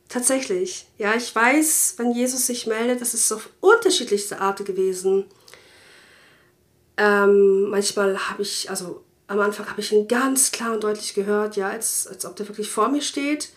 [0.09, 0.87] Tatsächlich.
[0.99, 5.25] Ja, ich weiß, wenn Jesus sich meldet, das ist auf unterschiedlichste Art gewesen.
[6.97, 11.57] Ähm, manchmal habe ich, also am Anfang habe ich ihn ganz klar und deutlich gehört,
[11.57, 13.51] ja, als, als ob der wirklich vor mir steht.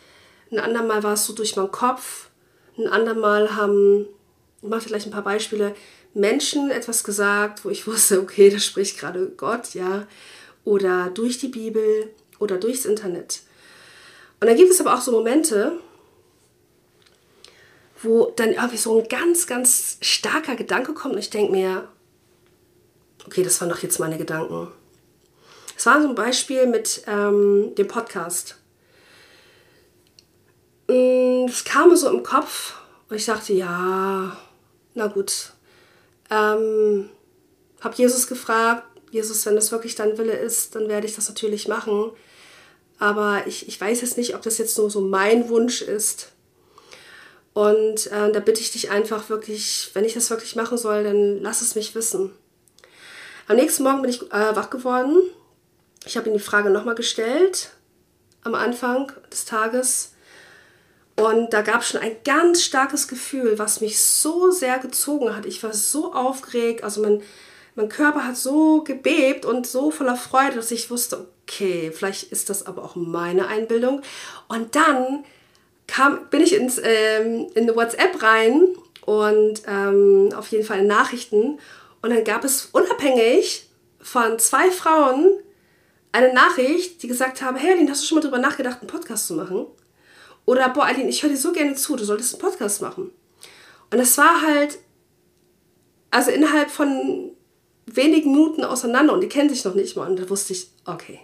[0.51, 2.29] Ein andermal war es so durch meinen Kopf.
[2.77, 4.07] Ein andermal haben,
[4.61, 5.75] ich mache vielleicht ein paar Beispiele,
[6.13, 10.07] Menschen etwas gesagt, wo ich wusste, okay, da spricht gerade Gott, ja.
[10.65, 13.41] Oder durch die Bibel oder durchs Internet.
[14.39, 15.73] Und dann gibt es aber auch so Momente,
[18.01, 21.87] wo dann irgendwie so ein ganz, ganz starker Gedanke kommt und ich denke mir,
[23.29, 24.69] okay, das waren doch jetzt meine Gedanken.
[25.77, 28.55] Es war so ein Beispiel mit ähm, dem Podcast.
[30.87, 32.73] Mm, das kam mir so im Kopf
[33.07, 34.35] und ich dachte, ja,
[34.95, 35.53] na gut.
[36.31, 37.11] Ähm,
[37.81, 41.67] habe Jesus gefragt, Jesus, wenn das wirklich dein Wille ist, dann werde ich das natürlich
[41.67, 42.09] machen.
[42.97, 46.31] Aber ich, ich weiß jetzt nicht, ob das jetzt nur so mein Wunsch ist.
[47.53, 51.43] Und äh, da bitte ich dich einfach wirklich, wenn ich das wirklich machen soll, dann
[51.43, 52.31] lass es mich wissen.
[53.49, 55.17] Am nächsten Morgen bin ich äh, wach geworden.
[56.05, 57.71] Ich habe ihm die Frage nochmal gestellt
[58.43, 60.13] am Anfang des Tages.
[61.15, 65.47] Und da gab es schon ein ganz starkes Gefühl, was mich so sehr gezogen hat.
[65.47, 67.23] Ich war so aufgeregt, also mein,
[67.73, 72.51] mein Körper hat so gebebt und so voller Freude, dass ich wusste, okay, vielleicht ist
[72.51, 74.03] das aber auch meine Einbildung.
[74.47, 75.25] Und dann
[75.87, 78.67] kam, bin ich ins, ähm, in WhatsApp rein
[79.07, 81.57] und ähm, auf jeden Fall in Nachrichten.
[82.01, 83.69] Und dann gab es unabhängig
[84.01, 85.39] von zwei Frauen
[86.11, 89.27] eine Nachricht, die gesagt haben, hey Aline, hast du schon mal darüber nachgedacht, einen Podcast
[89.27, 89.67] zu machen?
[90.45, 93.11] Oder, boah Aline, ich höre dir so gerne zu, du solltest einen Podcast machen.
[93.91, 94.79] Und das war halt,
[96.11, 97.31] also innerhalb von
[97.85, 100.09] wenigen Minuten auseinander und die kennen sich noch nicht mal.
[100.09, 101.19] Und da wusste ich, okay,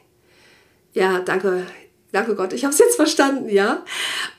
[0.94, 1.66] ja, danke,
[2.12, 3.84] danke Gott, ich habe es jetzt verstanden, ja.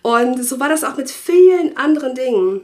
[0.02, 2.60] Und so war das auch mit vielen anderen Dingen.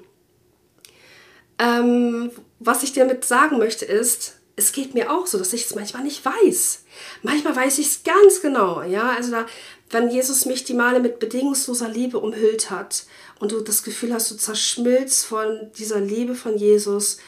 [1.59, 2.31] Ähm,
[2.65, 5.75] was ich dir damit sagen möchte ist, es geht mir auch so, dass ich es
[5.75, 6.85] manchmal nicht weiß.
[7.23, 9.11] Manchmal weiß ich es ganz genau, ja.
[9.17, 9.47] Also da,
[9.91, 13.05] wenn Jesus mich die Male mit bedingungsloser Liebe umhüllt hat
[13.39, 17.19] und du das Gefühl hast, du zerschmilzt von dieser Liebe von Jesus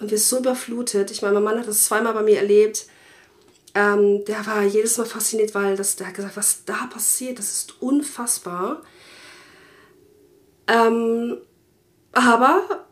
[0.00, 1.10] und wirst so überflutet.
[1.10, 2.86] Ich meine, mein Mann hat das zweimal bei mir erlebt
[3.74, 7.52] ähm, der war jedes Mal fasziniert, weil das, der hat gesagt, was da passiert, das
[7.52, 8.82] ist unfassbar.
[10.66, 11.38] Ähm,
[12.12, 12.86] aber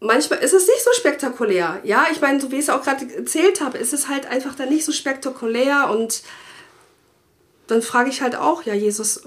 [0.00, 1.80] manchmal ist es nicht so spektakulär.
[1.84, 4.54] Ja, ich meine, so wie ich es auch gerade erzählt habe, ist es halt einfach
[4.54, 6.22] dann nicht so spektakulär und
[7.66, 9.22] dann frage ich halt auch, ja, Jesus,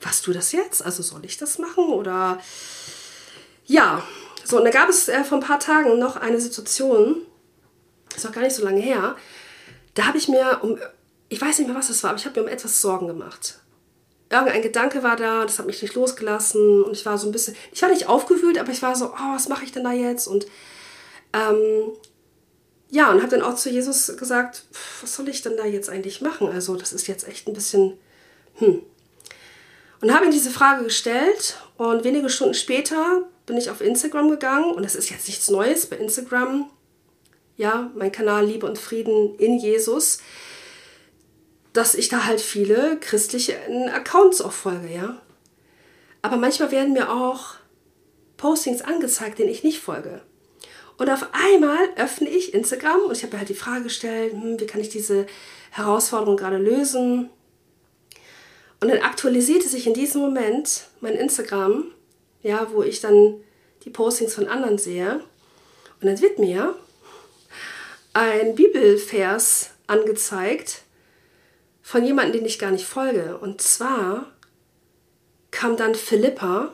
[0.00, 0.84] was du das jetzt?
[0.84, 2.40] Also soll ich das machen oder
[3.66, 4.02] ja.
[4.44, 7.22] So, und da gab es äh, vor ein paar Tagen noch eine Situation,
[8.14, 9.16] ist auch gar nicht so lange her,
[9.94, 10.78] da habe ich mir um,
[11.28, 13.58] ich weiß nicht mehr, was das war, aber ich habe mir um etwas Sorgen gemacht.
[14.28, 17.54] Irgendein Gedanke war da, das hat mich nicht losgelassen und ich war so ein bisschen,
[17.72, 20.26] ich war nicht aufgewühlt, aber ich war so, oh, was mache ich denn da jetzt?
[20.26, 20.46] Und
[21.32, 21.92] ähm,
[22.90, 24.64] ja, und habe dann auch zu Jesus gesagt,
[25.00, 26.48] was soll ich denn da jetzt eigentlich machen?
[26.48, 27.98] Also das ist jetzt echt ein bisschen,
[28.56, 28.82] hm.
[30.00, 34.74] Und habe ihm diese Frage gestellt und wenige Stunden später bin ich auf Instagram gegangen
[34.74, 35.86] und das ist jetzt nichts Neues.
[35.86, 36.68] Bei Instagram
[37.56, 40.18] ja, mein Kanal Liebe und Frieden in Jesus,
[41.76, 43.56] dass ich da halt viele christliche
[43.92, 45.20] Accounts auch folge, ja.
[46.22, 47.56] Aber manchmal werden mir auch
[48.36, 50.22] Postings angezeigt, denen ich nicht folge.
[50.96, 54.58] Und auf einmal öffne ich Instagram und ich habe mir halt die Frage gestellt, hm,
[54.58, 55.26] wie kann ich diese
[55.70, 57.28] Herausforderung gerade lösen?
[58.80, 61.84] Und dann aktualisierte sich in diesem Moment mein Instagram,
[62.42, 63.34] ja, wo ich dann
[63.84, 65.20] die Postings von anderen sehe.
[66.00, 66.74] Und dann wird mir
[68.14, 70.85] ein Bibelvers angezeigt
[71.86, 73.38] von jemandem, den ich gar nicht folge.
[73.38, 74.26] Und zwar
[75.52, 76.72] kam dann Philippa,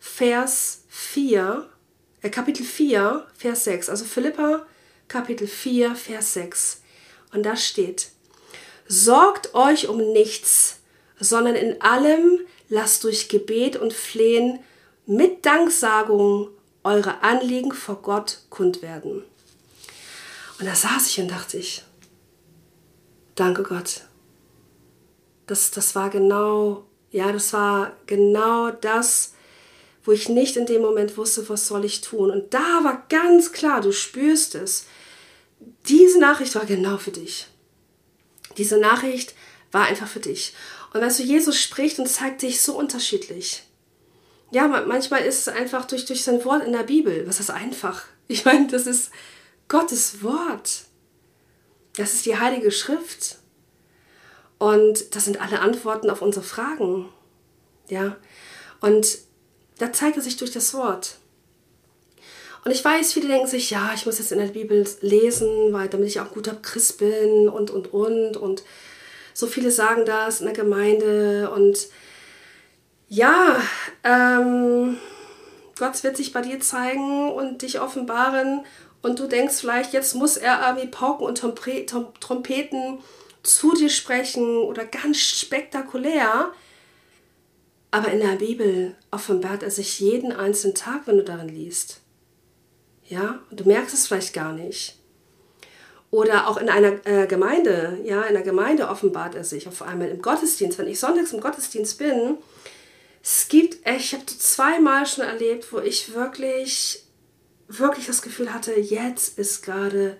[0.00, 1.68] Vers 4,
[2.22, 3.90] äh, Kapitel 4, Vers 6.
[3.90, 4.64] Also Philippa,
[5.06, 6.80] Kapitel 4, Vers 6.
[7.34, 8.08] Und da steht,
[8.88, 10.80] Sorgt euch um nichts,
[11.20, 12.40] sondern in allem
[12.70, 14.60] lasst durch Gebet und Flehen
[15.04, 16.48] mit Danksagung
[16.84, 19.24] eure Anliegen vor Gott kund werden.
[20.58, 21.84] Und da saß ich und dachte ich,
[23.34, 24.06] danke Gott.
[25.46, 29.34] Das, das war genau, ja, das war genau das,
[30.04, 32.30] wo ich nicht in dem Moment wusste, was soll ich tun.
[32.30, 34.86] Und da war ganz klar, du spürst es.
[35.86, 37.46] Diese Nachricht war genau für dich.
[38.56, 39.34] Diese Nachricht
[39.70, 40.54] war einfach für dich.
[40.92, 43.64] Und weißt du, Jesus spricht und zeigt sich so unterschiedlich.
[44.50, 47.26] Ja, manchmal ist es einfach durch, durch sein Wort in der Bibel.
[47.26, 48.04] Was ist einfach?
[48.28, 49.10] Ich meine, das ist
[49.68, 50.84] Gottes Wort.
[51.96, 53.38] Das ist die Heilige Schrift.
[54.62, 57.08] Und das sind alle Antworten auf unsere Fragen.
[57.88, 58.14] Ja.
[58.80, 59.18] Und
[59.78, 61.16] da zeigt er sich durch das Wort.
[62.64, 65.88] Und ich weiß, viele denken sich, ja, ich muss jetzt in der Bibel lesen, weil
[65.88, 68.36] damit ich auch guter Christ bin und, und, und.
[68.36, 68.62] Und
[69.34, 71.50] so viele sagen das in der Gemeinde.
[71.50, 71.88] Und
[73.08, 73.60] ja,
[74.04, 74.96] ähm,
[75.76, 78.64] Gott wird sich bei dir zeigen und dich offenbaren.
[79.02, 81.38] Und du denkst vielleicht, jetzt muss er irgendwie Pauken und
[82.20, 83.00] Trompeten
[83.42, 86.52] zu dir sprechen oder ganz spektakulär.
[87.90, 92.00] Aber in der Bibel offenbart er sich jeden einzelnen Tag, wenn du darin liest.
[93.06, 94.98] Ja, und du merkst es vielleicht gar nicht.
[96.10, 100.08] Oder auch in einer äh, Gemeinde, ja, in der Gemeinde offenbart er sich auf einmal
[100.08, 100.78] im Gottesdienst.
[100.78, 102.38] Wenn ich sonntags im Gottesdienst bin,
[103.22, 107.04] es gibt, ich habe zweimal schon erlebt, wo ich wirklich,
[107.68, 110.18] wirklich das Gefühl hatte, jetzt ist gerade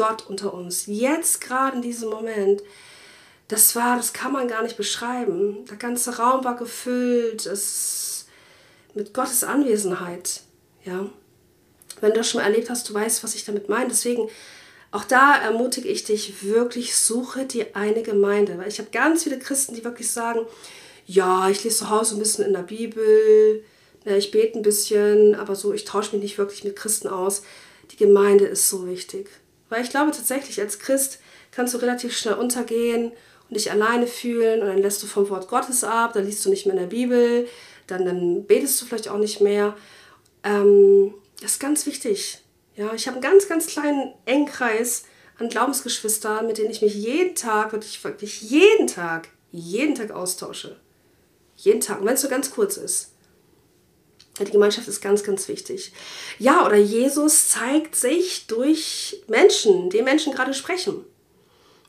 [0.00, 0.86] Gott unter uns.
[0.86, 2.62] Jetzt gerade in diesem Moment.
[3.48, 5.66] Das war, das kann man gar nicht beschreiben.
[5.68, 8.26] Der ganze Raum war gefüllt es,
[8.94, 10.40] mit Gottes Anwesenheit.
[10.86, 11.06] Ja.
[12.00, 13.88] Wenn du das schon mal erlebt hast, du weißt, was ich damit meine.
[13.90, 14.30] Deswegen,
[14.90, 18.56] auch da ermutige ich dich wirklich, suche dir eine Gemeinde.
[18.56, 20.46] Weil ich habe ganz viele Christen, die wirklich sagen,
[21.04, 23.62] ja, ich lese zu Hause ein bisschen in der Bibel,
[24.06, 27.42] ja, ich bete ein bisschen, aber so, ich tausche mich nicht wirklich mit Christen aus.
[27.90, 29.28] Die Gemeinde ist so wichtig.
[29.70, 33.12] Weil ich glaube tatsächlich, als Christ kannst du relativ schnell untergehen
[33.48, 36.50] und dich alleine fühlen und dann lässt du vom Wort Gottes ab, dann liest du
[36.50, 37.48] nicht mehr in der Bibel,
[37.86, 39.74] dann, dann betest du vielleicht auch nicht mehr.
[40.44, 42.38] Ähm, das ist ganz wichtig.
[42.76, 45.04] Ja, ich habe einen ganz, ganz kleinen Engkreis
[45.38, 50.76] an Glaubensgeschwistern, mit denen ich mich jeden Tag, wirklich, wirklich jeden Tag, jeden Tag austausche.
[51.56, 53.12] Jeden Tag, wenn es nur ganz kurz ist.
[54.46, 55.92] Die Gemeinschaft ist ganz, ganz wichtig.
[56.38, 61.04] Ja, oder Jesus zeigt sich durch Menschen, die Menschen gerade sprechen.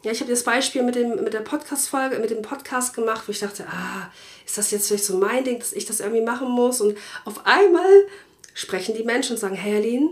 [0.03, 3.31] Ja, ich habe das Beispiel mit, dem, mit der Podcast-Folge, mit dem Podcast gemacht, wo
[3.31, 4.11] ich dachte, ah,
[4.45, 6.81] ist das jetzt vielleicht so mein Ding, dass ich das irgendwie machen muss?
[6.81, 8.07] Und auf einmal
[8.53, 10.09] sprechen die Menschen und sagen, hey Aline,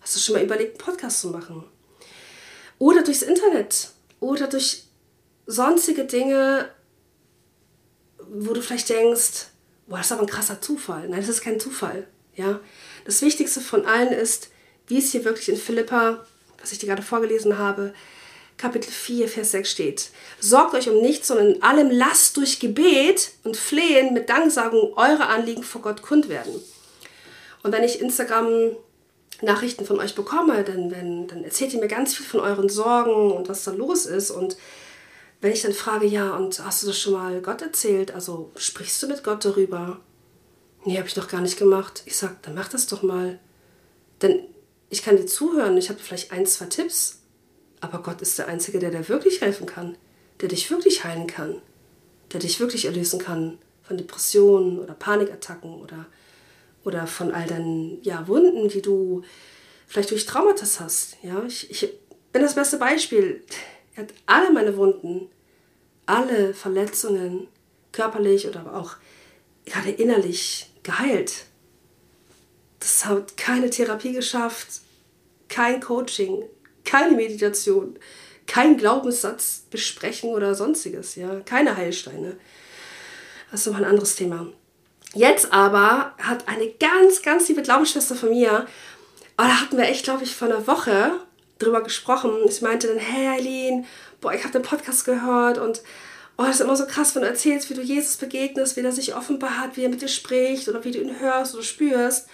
[0.00, 1.64] hast du schon mal überlegt, einen Podcast zu machen?
[2.78, 4.84] Oder durchs Internet oder durch
[5.46, 6.68] sonstige Dinge,
[8.18, 9.48] wo du vielleicht denkst,
[9.90, 11.08] boah, das ist aber ein krasser Zufall.
[11.08, 12.06] Nein, das ist kein Zufall.
[12.36, 12.60] Ja?
[13.04, 14.48] Das Wichtigste von allen ist,
[14.86, 16.24] wie es hier wirklich in Philippa,
[16.60, 17.92] was ich dir gerade vorgelesen habe,
[18.56, 20.10] Kapitel 4, Vers 6 steht.
[20.38, 25.26] Sorgt euch um nichts, sondern in allem lasst durch Gebet und Flehen mit Danksagung eure
[25.26, 26.54] Anliegen vor Gott kund werden.
[27.62, 28.76] Und wenn ich Instagram
[29.42, 33.32] Nachrichten von euch bekomme, dann, wenn, dann erzählt ihr mir ganz viel von euren Sorgen
[33.32, 34.30] und was da los ist.
[34.30, 34.56] Und
[35.40, 38.12] wenn ich dann frage, ja, und hast du das schon mal Gott erzählt?
[38.12, 40.00] Also sprichst du mit Gott darüber?
[40.84, 42.02] Nee, habe ich noch gar nicht gemacht.
[42.06, 43.38] Ich sage, dann mach das doch mal.
[44.22, 44.42] Denn
[44.90, 47.20] ich kann dir zuhören, ich habe vielleicht ein, zwei Tipps,
[47.80, 49.96] aber Gott ist der Einzige, der dir wirklich helfen kann,
[50.40, 51.62] der dich wirklich heilen kann,
[52.32, 56.06] der dich wirklich erlösen kann von Depressionen oder Panikattacken oder,
[56.84, 59.22] oder von all deinen ja, Wunden, die du
[59.86, 61.16] vielleicht durch Traumata hast.
[61.22, 61.92] Ja, ich, ich
[62.32, 63.42] bin das beste Beispiel.
[64.00, 65.28] Hat alle meine Wunden,
[66.06, 67.48] alle Verletzungen,
[67.92, 68.96] körperlich oder aber auch
[69.66, 71.44] gerade innerlich geheilt.
[72.78, 74.80] Das hat keine Therapie geschafft,
[75.48, 76.44] kein Coaching,
[76.84, 77.98] keine Meditation,
[78.46, 82.36] kein Glaubenssatz besprechen oder sonstiges, ja, keine Heilsteine.
[83.50, 84.46] Das ist noch ein anderes Thema.
[85.12, 88.66] Jetzt aber hat eine ganz, ganz liebe Glaubensschwester von mir,
[89.36, 91.20] oh, da hatten wir echt, glaube ich, vor einer Woche
[91.60, 92.32] drüber gesprochen.
[92.48, 93.86] Ich meinte dann, hey Eileen,
[94.20, 95.82] boah, ich habe den Podcast gehört und
[96.36, 98.92] oh, das ist immer so krass, wenn du erzählst, wie du Jesus begegnest, wie er
[98.92, 102.28] sich offenbart, wie er mit dir spricht oder wie du ihn hörst oder spürst.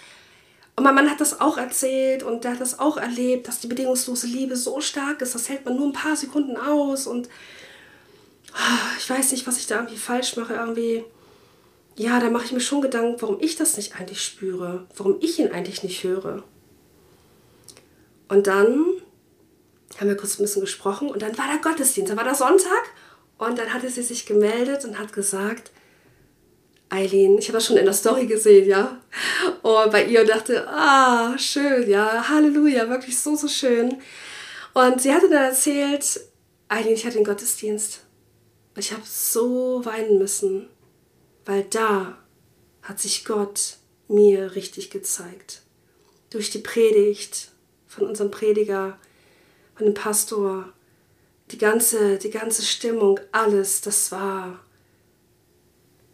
[0.75, 3.67] Und mein Mann hat das auch erzählt und der hat das auch erlebt, dass die
[3.67, 7.27] bedingungslose Liebe so stark ist, das hält man nur ein paar Sekunden aus und
[8.53, 11.03] oh, ich weiß nicht, was ich da irgendwie falsch mache, irgendwie.
[11.95, 15.39] Ja, da mache ich mir schon Gedanken, warum ich das nicht eigentlich spüre, warum ich
[15.39, 16.43] ihn eigentlich nicht höre.
[18.27, 18.85] Und dann
[19.99, 22.83] haben wir kurz ein bisschen gesprochen und dann war der Gottesdienst, dann war der Sonntag
[23.37, 25.71] und dann hatte sie sich gemeldet und hat gesagt,
[26.89, 29.01] Eileen, ich habe das schon in der Story gesehen, ja.
[29.61, 33.97] Und bei ihr dachte, ah, schön, ja, Halleluja, wirklich so, so schön.
[34.73, 36.21] Und sie hatte dann erzählt,
[36.69, 38.01] Eileen, ich hatte den Gottesdienst.
[38.77, 40.69] Ich habe so weinen müssen,
[41.45, 42.17] weil da
[42.83, 43.77] hat sich Gott
[44.07, 45.63] mir richtig gezeigt.
[46.29, 47.51] Durch die Predigt
[47.87, 48.97] von unserem Prediger,
[49.77, 50.73] von dem Pastor,
[51.51, 54.59] die ganze, die ganze Stimmung, alles, das war,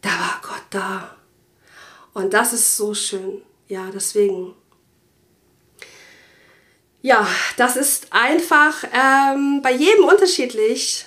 [0.02, 1.16] da war Gott da.
[2.12, 3.42] Und das ist so schön.
[3.66, 4.54] Ja, deswegen.
[7.02, 11.06] Ja, das ist einfach ähm, bei jedem unterschiedlich.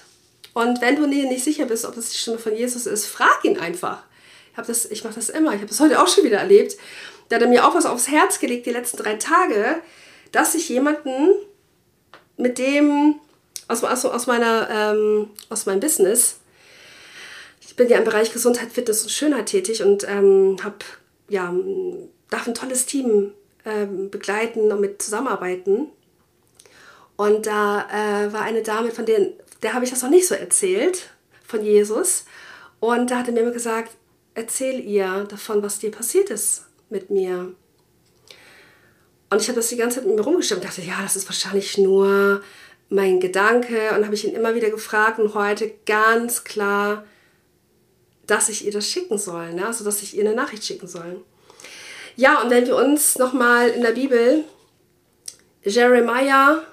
[0.53, 3.60] Und wenn du nicht sicher bist, ob das die Stimme von Jesus ist, frag ihn
[3.60, 4.03] einfach.
[4.68, 5.51] Ich, ich mache das immer.
[5.51, 6.76] Ich habe das heute auch schon wieder erlebt.
[7.30, 9.82] Da hat er mir auch was aufs Herz gelegt, die letzten drei Tage,
[10.32, 11.30] dass ich jemanden,
[12.38, 13.16] mit dem
[13.68, 16.38] aus, aus, aus, meiner, ähm, aus meinem Business.
[17.62, 20.78] Ich bin ja im Bereich Gesundheit, Fitness und Schönheit tätig und ähm, habe
[21.30, 21.54] ja,
[22.30, 23.34] darf ein tolles Team
[23.66, 25.88] ähm, begleiten und mit zusammenarbeiten.
[27.18, 29.32] Und da äh, war eine Dame, von der,
[29.64, 31.10] der habe ich das noch nicht so erzählt,
[31.46, 32.26] von Jesus.
[32.80, 33.92] Und da hat er mir immer gesagt,
[34.36, 37.54] erzähl ihr davon, was dir passiert ist mit mir.
[39.30, 41.28] Und ich habe das die ganze Zeit mit mir rumgestimmt und dachte, ja, das ist
[41.28, 42.42] wahrscheinlich nur
[42.90, 47.06] mein Gedanke und habe ich ihn immer wieder gefragt und heute ganz klar,
[48.26, 49.66] dass ich ihr das schicken soll, ne?
[49.66, 51.22] also dass ich ihr eine Nachricht schicken soll.
[52.16, 54.44] Ja, und wenn wir uns nochmal in der Bibel
[55.64, 56.64] Jeremiah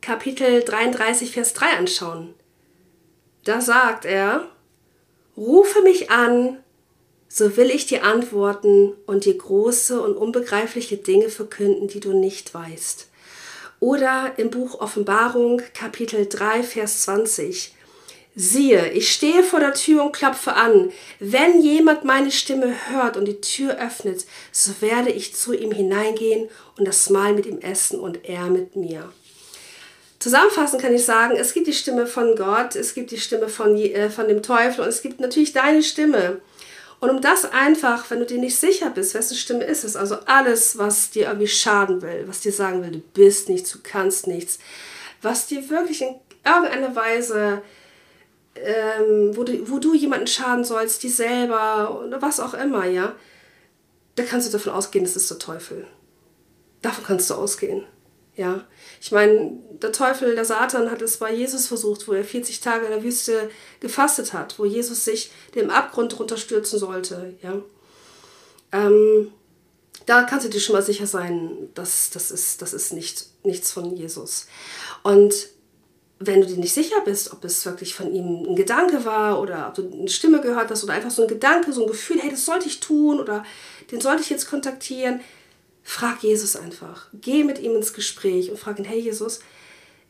[0.00, 2.34] Kapitel 33, Vers 3 anschauen,
[3.44, 4.48] da sagt er,
[5.36, 6.58] rufe mich an,
[7.36, 12.54] so will ich dir antworten und dir große und unbegreifliche Dinge verkünden, die du nicht
[12.54, 13.08] weißt.
[13.80, 17.74] Oder im Buch Offenbarung Kapitel 3, Vers 20.
[18.36, 20.92] Siehe, ich stehe vor der Tür und klopfe an.
[21.18, 26.48] Wenn jemand meine Stimme hört und die Tür öffnet, so werde ich zu ihm hineingehen
[26.78, 29.12] und das Mahl mit ihm essen und er mit mir.
[30.20, 33.76] Zusammenfassend kann ich sagen, es gibt die Stimme von Gott, es gibt die Stimme von,
[33.76, 36.40] äh, von dem Teufel und es gibt natürlich deine Stimme.
[37.04, 40.16] Und um das einfach, wenn du dir nicht sicher bist, wessen Stimme ist es, also
[40.24, 44.26] alles, was dir irgendwie schaden will, was dir sagen will, du bist nichts, du kannst
[44.26, 44.58] nichts,
[45.20, 46.14] was dir wirklich in
[46.46, 47.60] irgendeiner Weise,
[48.54, 53.14] ähm, wo, du, wo du jemanden schaden sollst, dir selber oder was auch immer, ja,
[54.14, 55.86] da kannst du davon ausgehen, das ist der Teufel.
[56.80, 57.84] Davon kannst du ausgehen.
[58.34, 58.64] Ja,
[59.00, 62.86] ich meine, der Teufel, der Satan hat es bei Jesus versucht, wo er 40 Tage
[62.86, 67.34] in der Wüste gefastet hat, wo Jesus sich dem Abgrund runterstürzen sollte.
[67.42, 67.60] Ja,
[68.72, 69.32] ähm,
[70.06, 73.72] da kannst du dir schon mal sicher sein, dass das ist, das ist nicht, nichts
[73.72, 74.46] von Jesus.
[75.02, 75.34] Und
[76.18, 79.68] wenn du dir nicht sicher bist, ob es wirklich von ihm ein Gedanke war oder
[79.68, 82.30] ob du eine Stimme gehört hast oder einfach so ein Gedanke, so ein Gefühl, hey,
[82.30, 83.44] das sollte ich tun oder
[83.90, 85.20] den sollte ich jetzt kontaktieren,
[85.84, 87.08] frag Jesus einfach.
[87.12, 89.40] Geh mit ihm ins Gespräch und frag ihn, hey Jesus,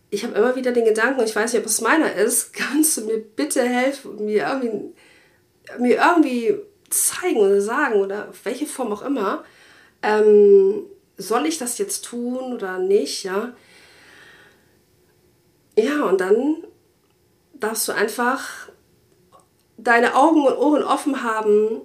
[0.09, 3.03] ich habe immer wieder den Gedanken, ich weiß nicht, ob es meiner ist, kannst du
[3.03, 4.95] mir bitte helfen, mir irgendwie,
[5.79, 6.55] mir irgendwie
[6.89, 9.45] zeigen oder sagen oder auf welche Form auch immer,
[10.03, 10.85] ähm,
[11.17, 13.53] soll ich das jetzt tun oder nicht, ja?
[15.77, 16.65] Ja, und dann
[17.55, 18.69] darfst du einfach
[19.77, 21.81] deine Augen und Ohren offen haben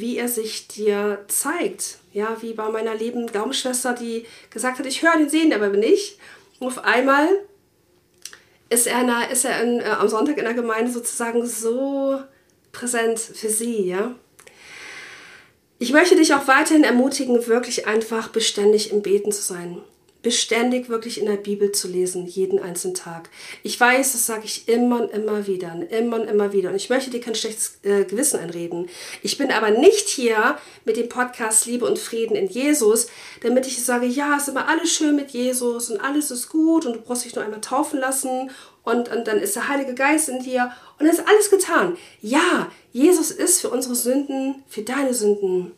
[0.00, 1.98] wie er sich dir zeigt.
[2.12, 6.18] Ja, wie bei meiner lieben Glaubensschwester, die gesagt hat, ich höre den sehen aber nicht.
[6.60, 7.28] Und auf einmal
[8.70, 12.20] ist er, der, ist er in, äh, am Sonntag in der Gemeinde sozusagen so
[12.72, 14.14] präsent für sie, ja.
[15.78, 19.82] Ich möchte dich auch weiterhin ermutigen, wirklich einfach beständig im Beten zu sein
[20.24, 23.30] beständig wirklich in der Bibel zu lesen, jeden einzelnen Tag.
[23.62, 26.70] Ich weiß, das sage ich immer und immer wieder, immer und immer wieder.
[26.70, 28.88] Und ich möchte dir kein schlechtes äh, Gewissen einreden.
[29.22, 33.06] Ich bin aber nicht hier mit dem Podcast Liebe und Frieden in Jesus,
[33.42, 36.94] damit ich sage, ja, ist immer alles schön mit Jesus und alles ist gut und
[36.94, 38.50] du brauchst dich nur einmal taufen lassen
[38.82, 41.98] und, und dann ist der Heilige Geist in dir und dann ist alles getan.
[42.22, 45.72] Ja, Jesus ist für unsere Sünden, für deine Sünden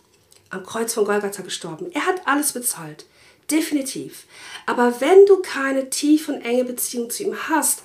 [0.50, 1.90] am Kreuz von Golgatha gestorben.
[1.92, 3.06] Er hat alles bezahlt.
[3.50, 4.24] Definitiv.
[4.66, 7.82] Aber wenn du keine tiefe und enge Beziehung zu ihm hast,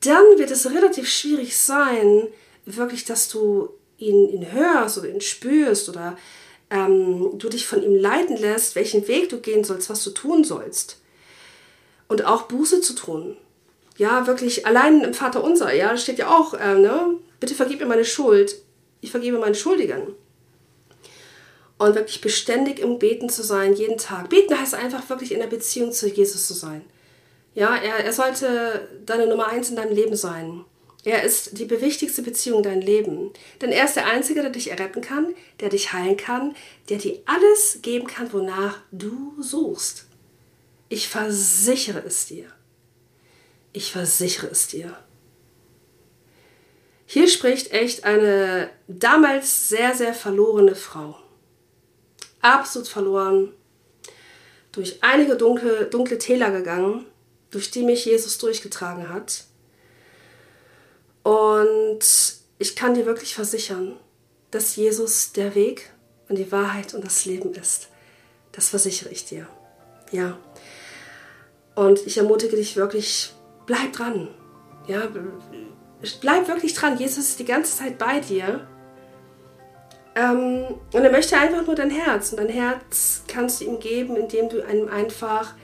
[0.00, 2.28] dann wird es relativ schwierig sein,
[2.66, 6.16] wirklich, dass du ihn, ihn hörst oder ihn spürst oder
[6.70, 10.44] ähm, du dich von ihm leiten lässt, welchen Weg du gehen sollst, was du tun
[10.44, 11.00] sollst.
[12.08, 13.36] Und auch Buße zu tun.
[13.96, 17.16] Ja, wirklich, allein im Vater unser, ja, steht ja auch, äh, ne?
[17.40, 18.56] Bitte vergib mir meine Schuld.
[19.00, 20.14] Ich vergebe meinen Schuldigern
[21.82, 24.28] und wirklich beständig im Beten zu sein, jeden Tag.
[24.28, 26.82] Beten heißt einfach wirklich in der Beziehung zu Jesus zu sein.
[27.54, 30.64] Ja, er, er sollte deine Nummer eins in deinem Leben sein.
[31.04, 33.32] Er ist die wichtigste Beziehung in deinem Leben.
[33.60, 36.54] Denn er ist der Einzige, der dich erretten kann, der dich heilen kann,
[36.88, 40.06] der dir alles geben kann, wonach du suchst.
[40.88, 42.46] Ich versichere es dir.
[43.72, 44.96] Ich versichere es dir.
[47.06, 51.21] Hier spricht echt eine damals sehr, sehr verlorene Frau.
[52.42, 53.52] Absolut verloren,
[54.72, 57.06] durch einige dunkle, dunkle Täler gegangen,
[57.50, 59.44] durch die mich Jesus durchgetragen hat.
[61.22, 62.00] Und
[62.58, 63.96] ich kann dir wirklich versichern,
[64.50, 65.90] dass Jesus der Weg
[66.28, 67.88] und die Wahrheit und das Leben ist.
[68.52, 69.46] Das versichere ich dir.
[70.10, 70.38] Ja.
[71.74, 73.32] Und ich ermutige dich wirklich,
[73.66, 74.28] bleib dran.
[74.86, 75.08] Ja,
[76.20, 76.98] bleib wirklich dran.
[76.98, 78.66] Jesus ist die ganze Zeit bei dir.
[80.14, 82.30] Ähm, und er möchte einfach nur dein Herz.
[82.30, 85.54] Und dein Herz kannst du ihm geben, indem du einem einfach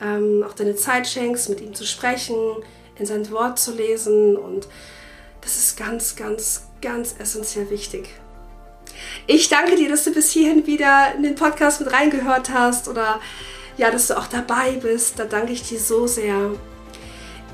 [0.00, 2.36] ähm, auch deine Zeit schenkst, mit ihm zu sprechen,
[2.98, 4.36] in sein Wort zu lesen.
[4.36, 4.68] Und
[5.40, 8.08] das ist ganz, ganz, ganz essentiell wichtig.
[9.26, 13.20] Ich danke dir, dass du bis hierhin wieder in den Podcast mit reingehört hast oder
[13.76, 15.18] ja, dass du auch dabei bist.
[15.18, 16.50] Da danke ich dir so sehr.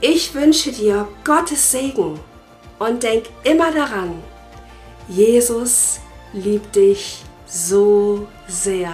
[0.00, 2.18] Ich wünsche dir Gottes Segen
[2.78, 4.22] und denk immer daran,
[5.08, 6.00] Jesus
[6.32, 8.92] liebt dich so sehr.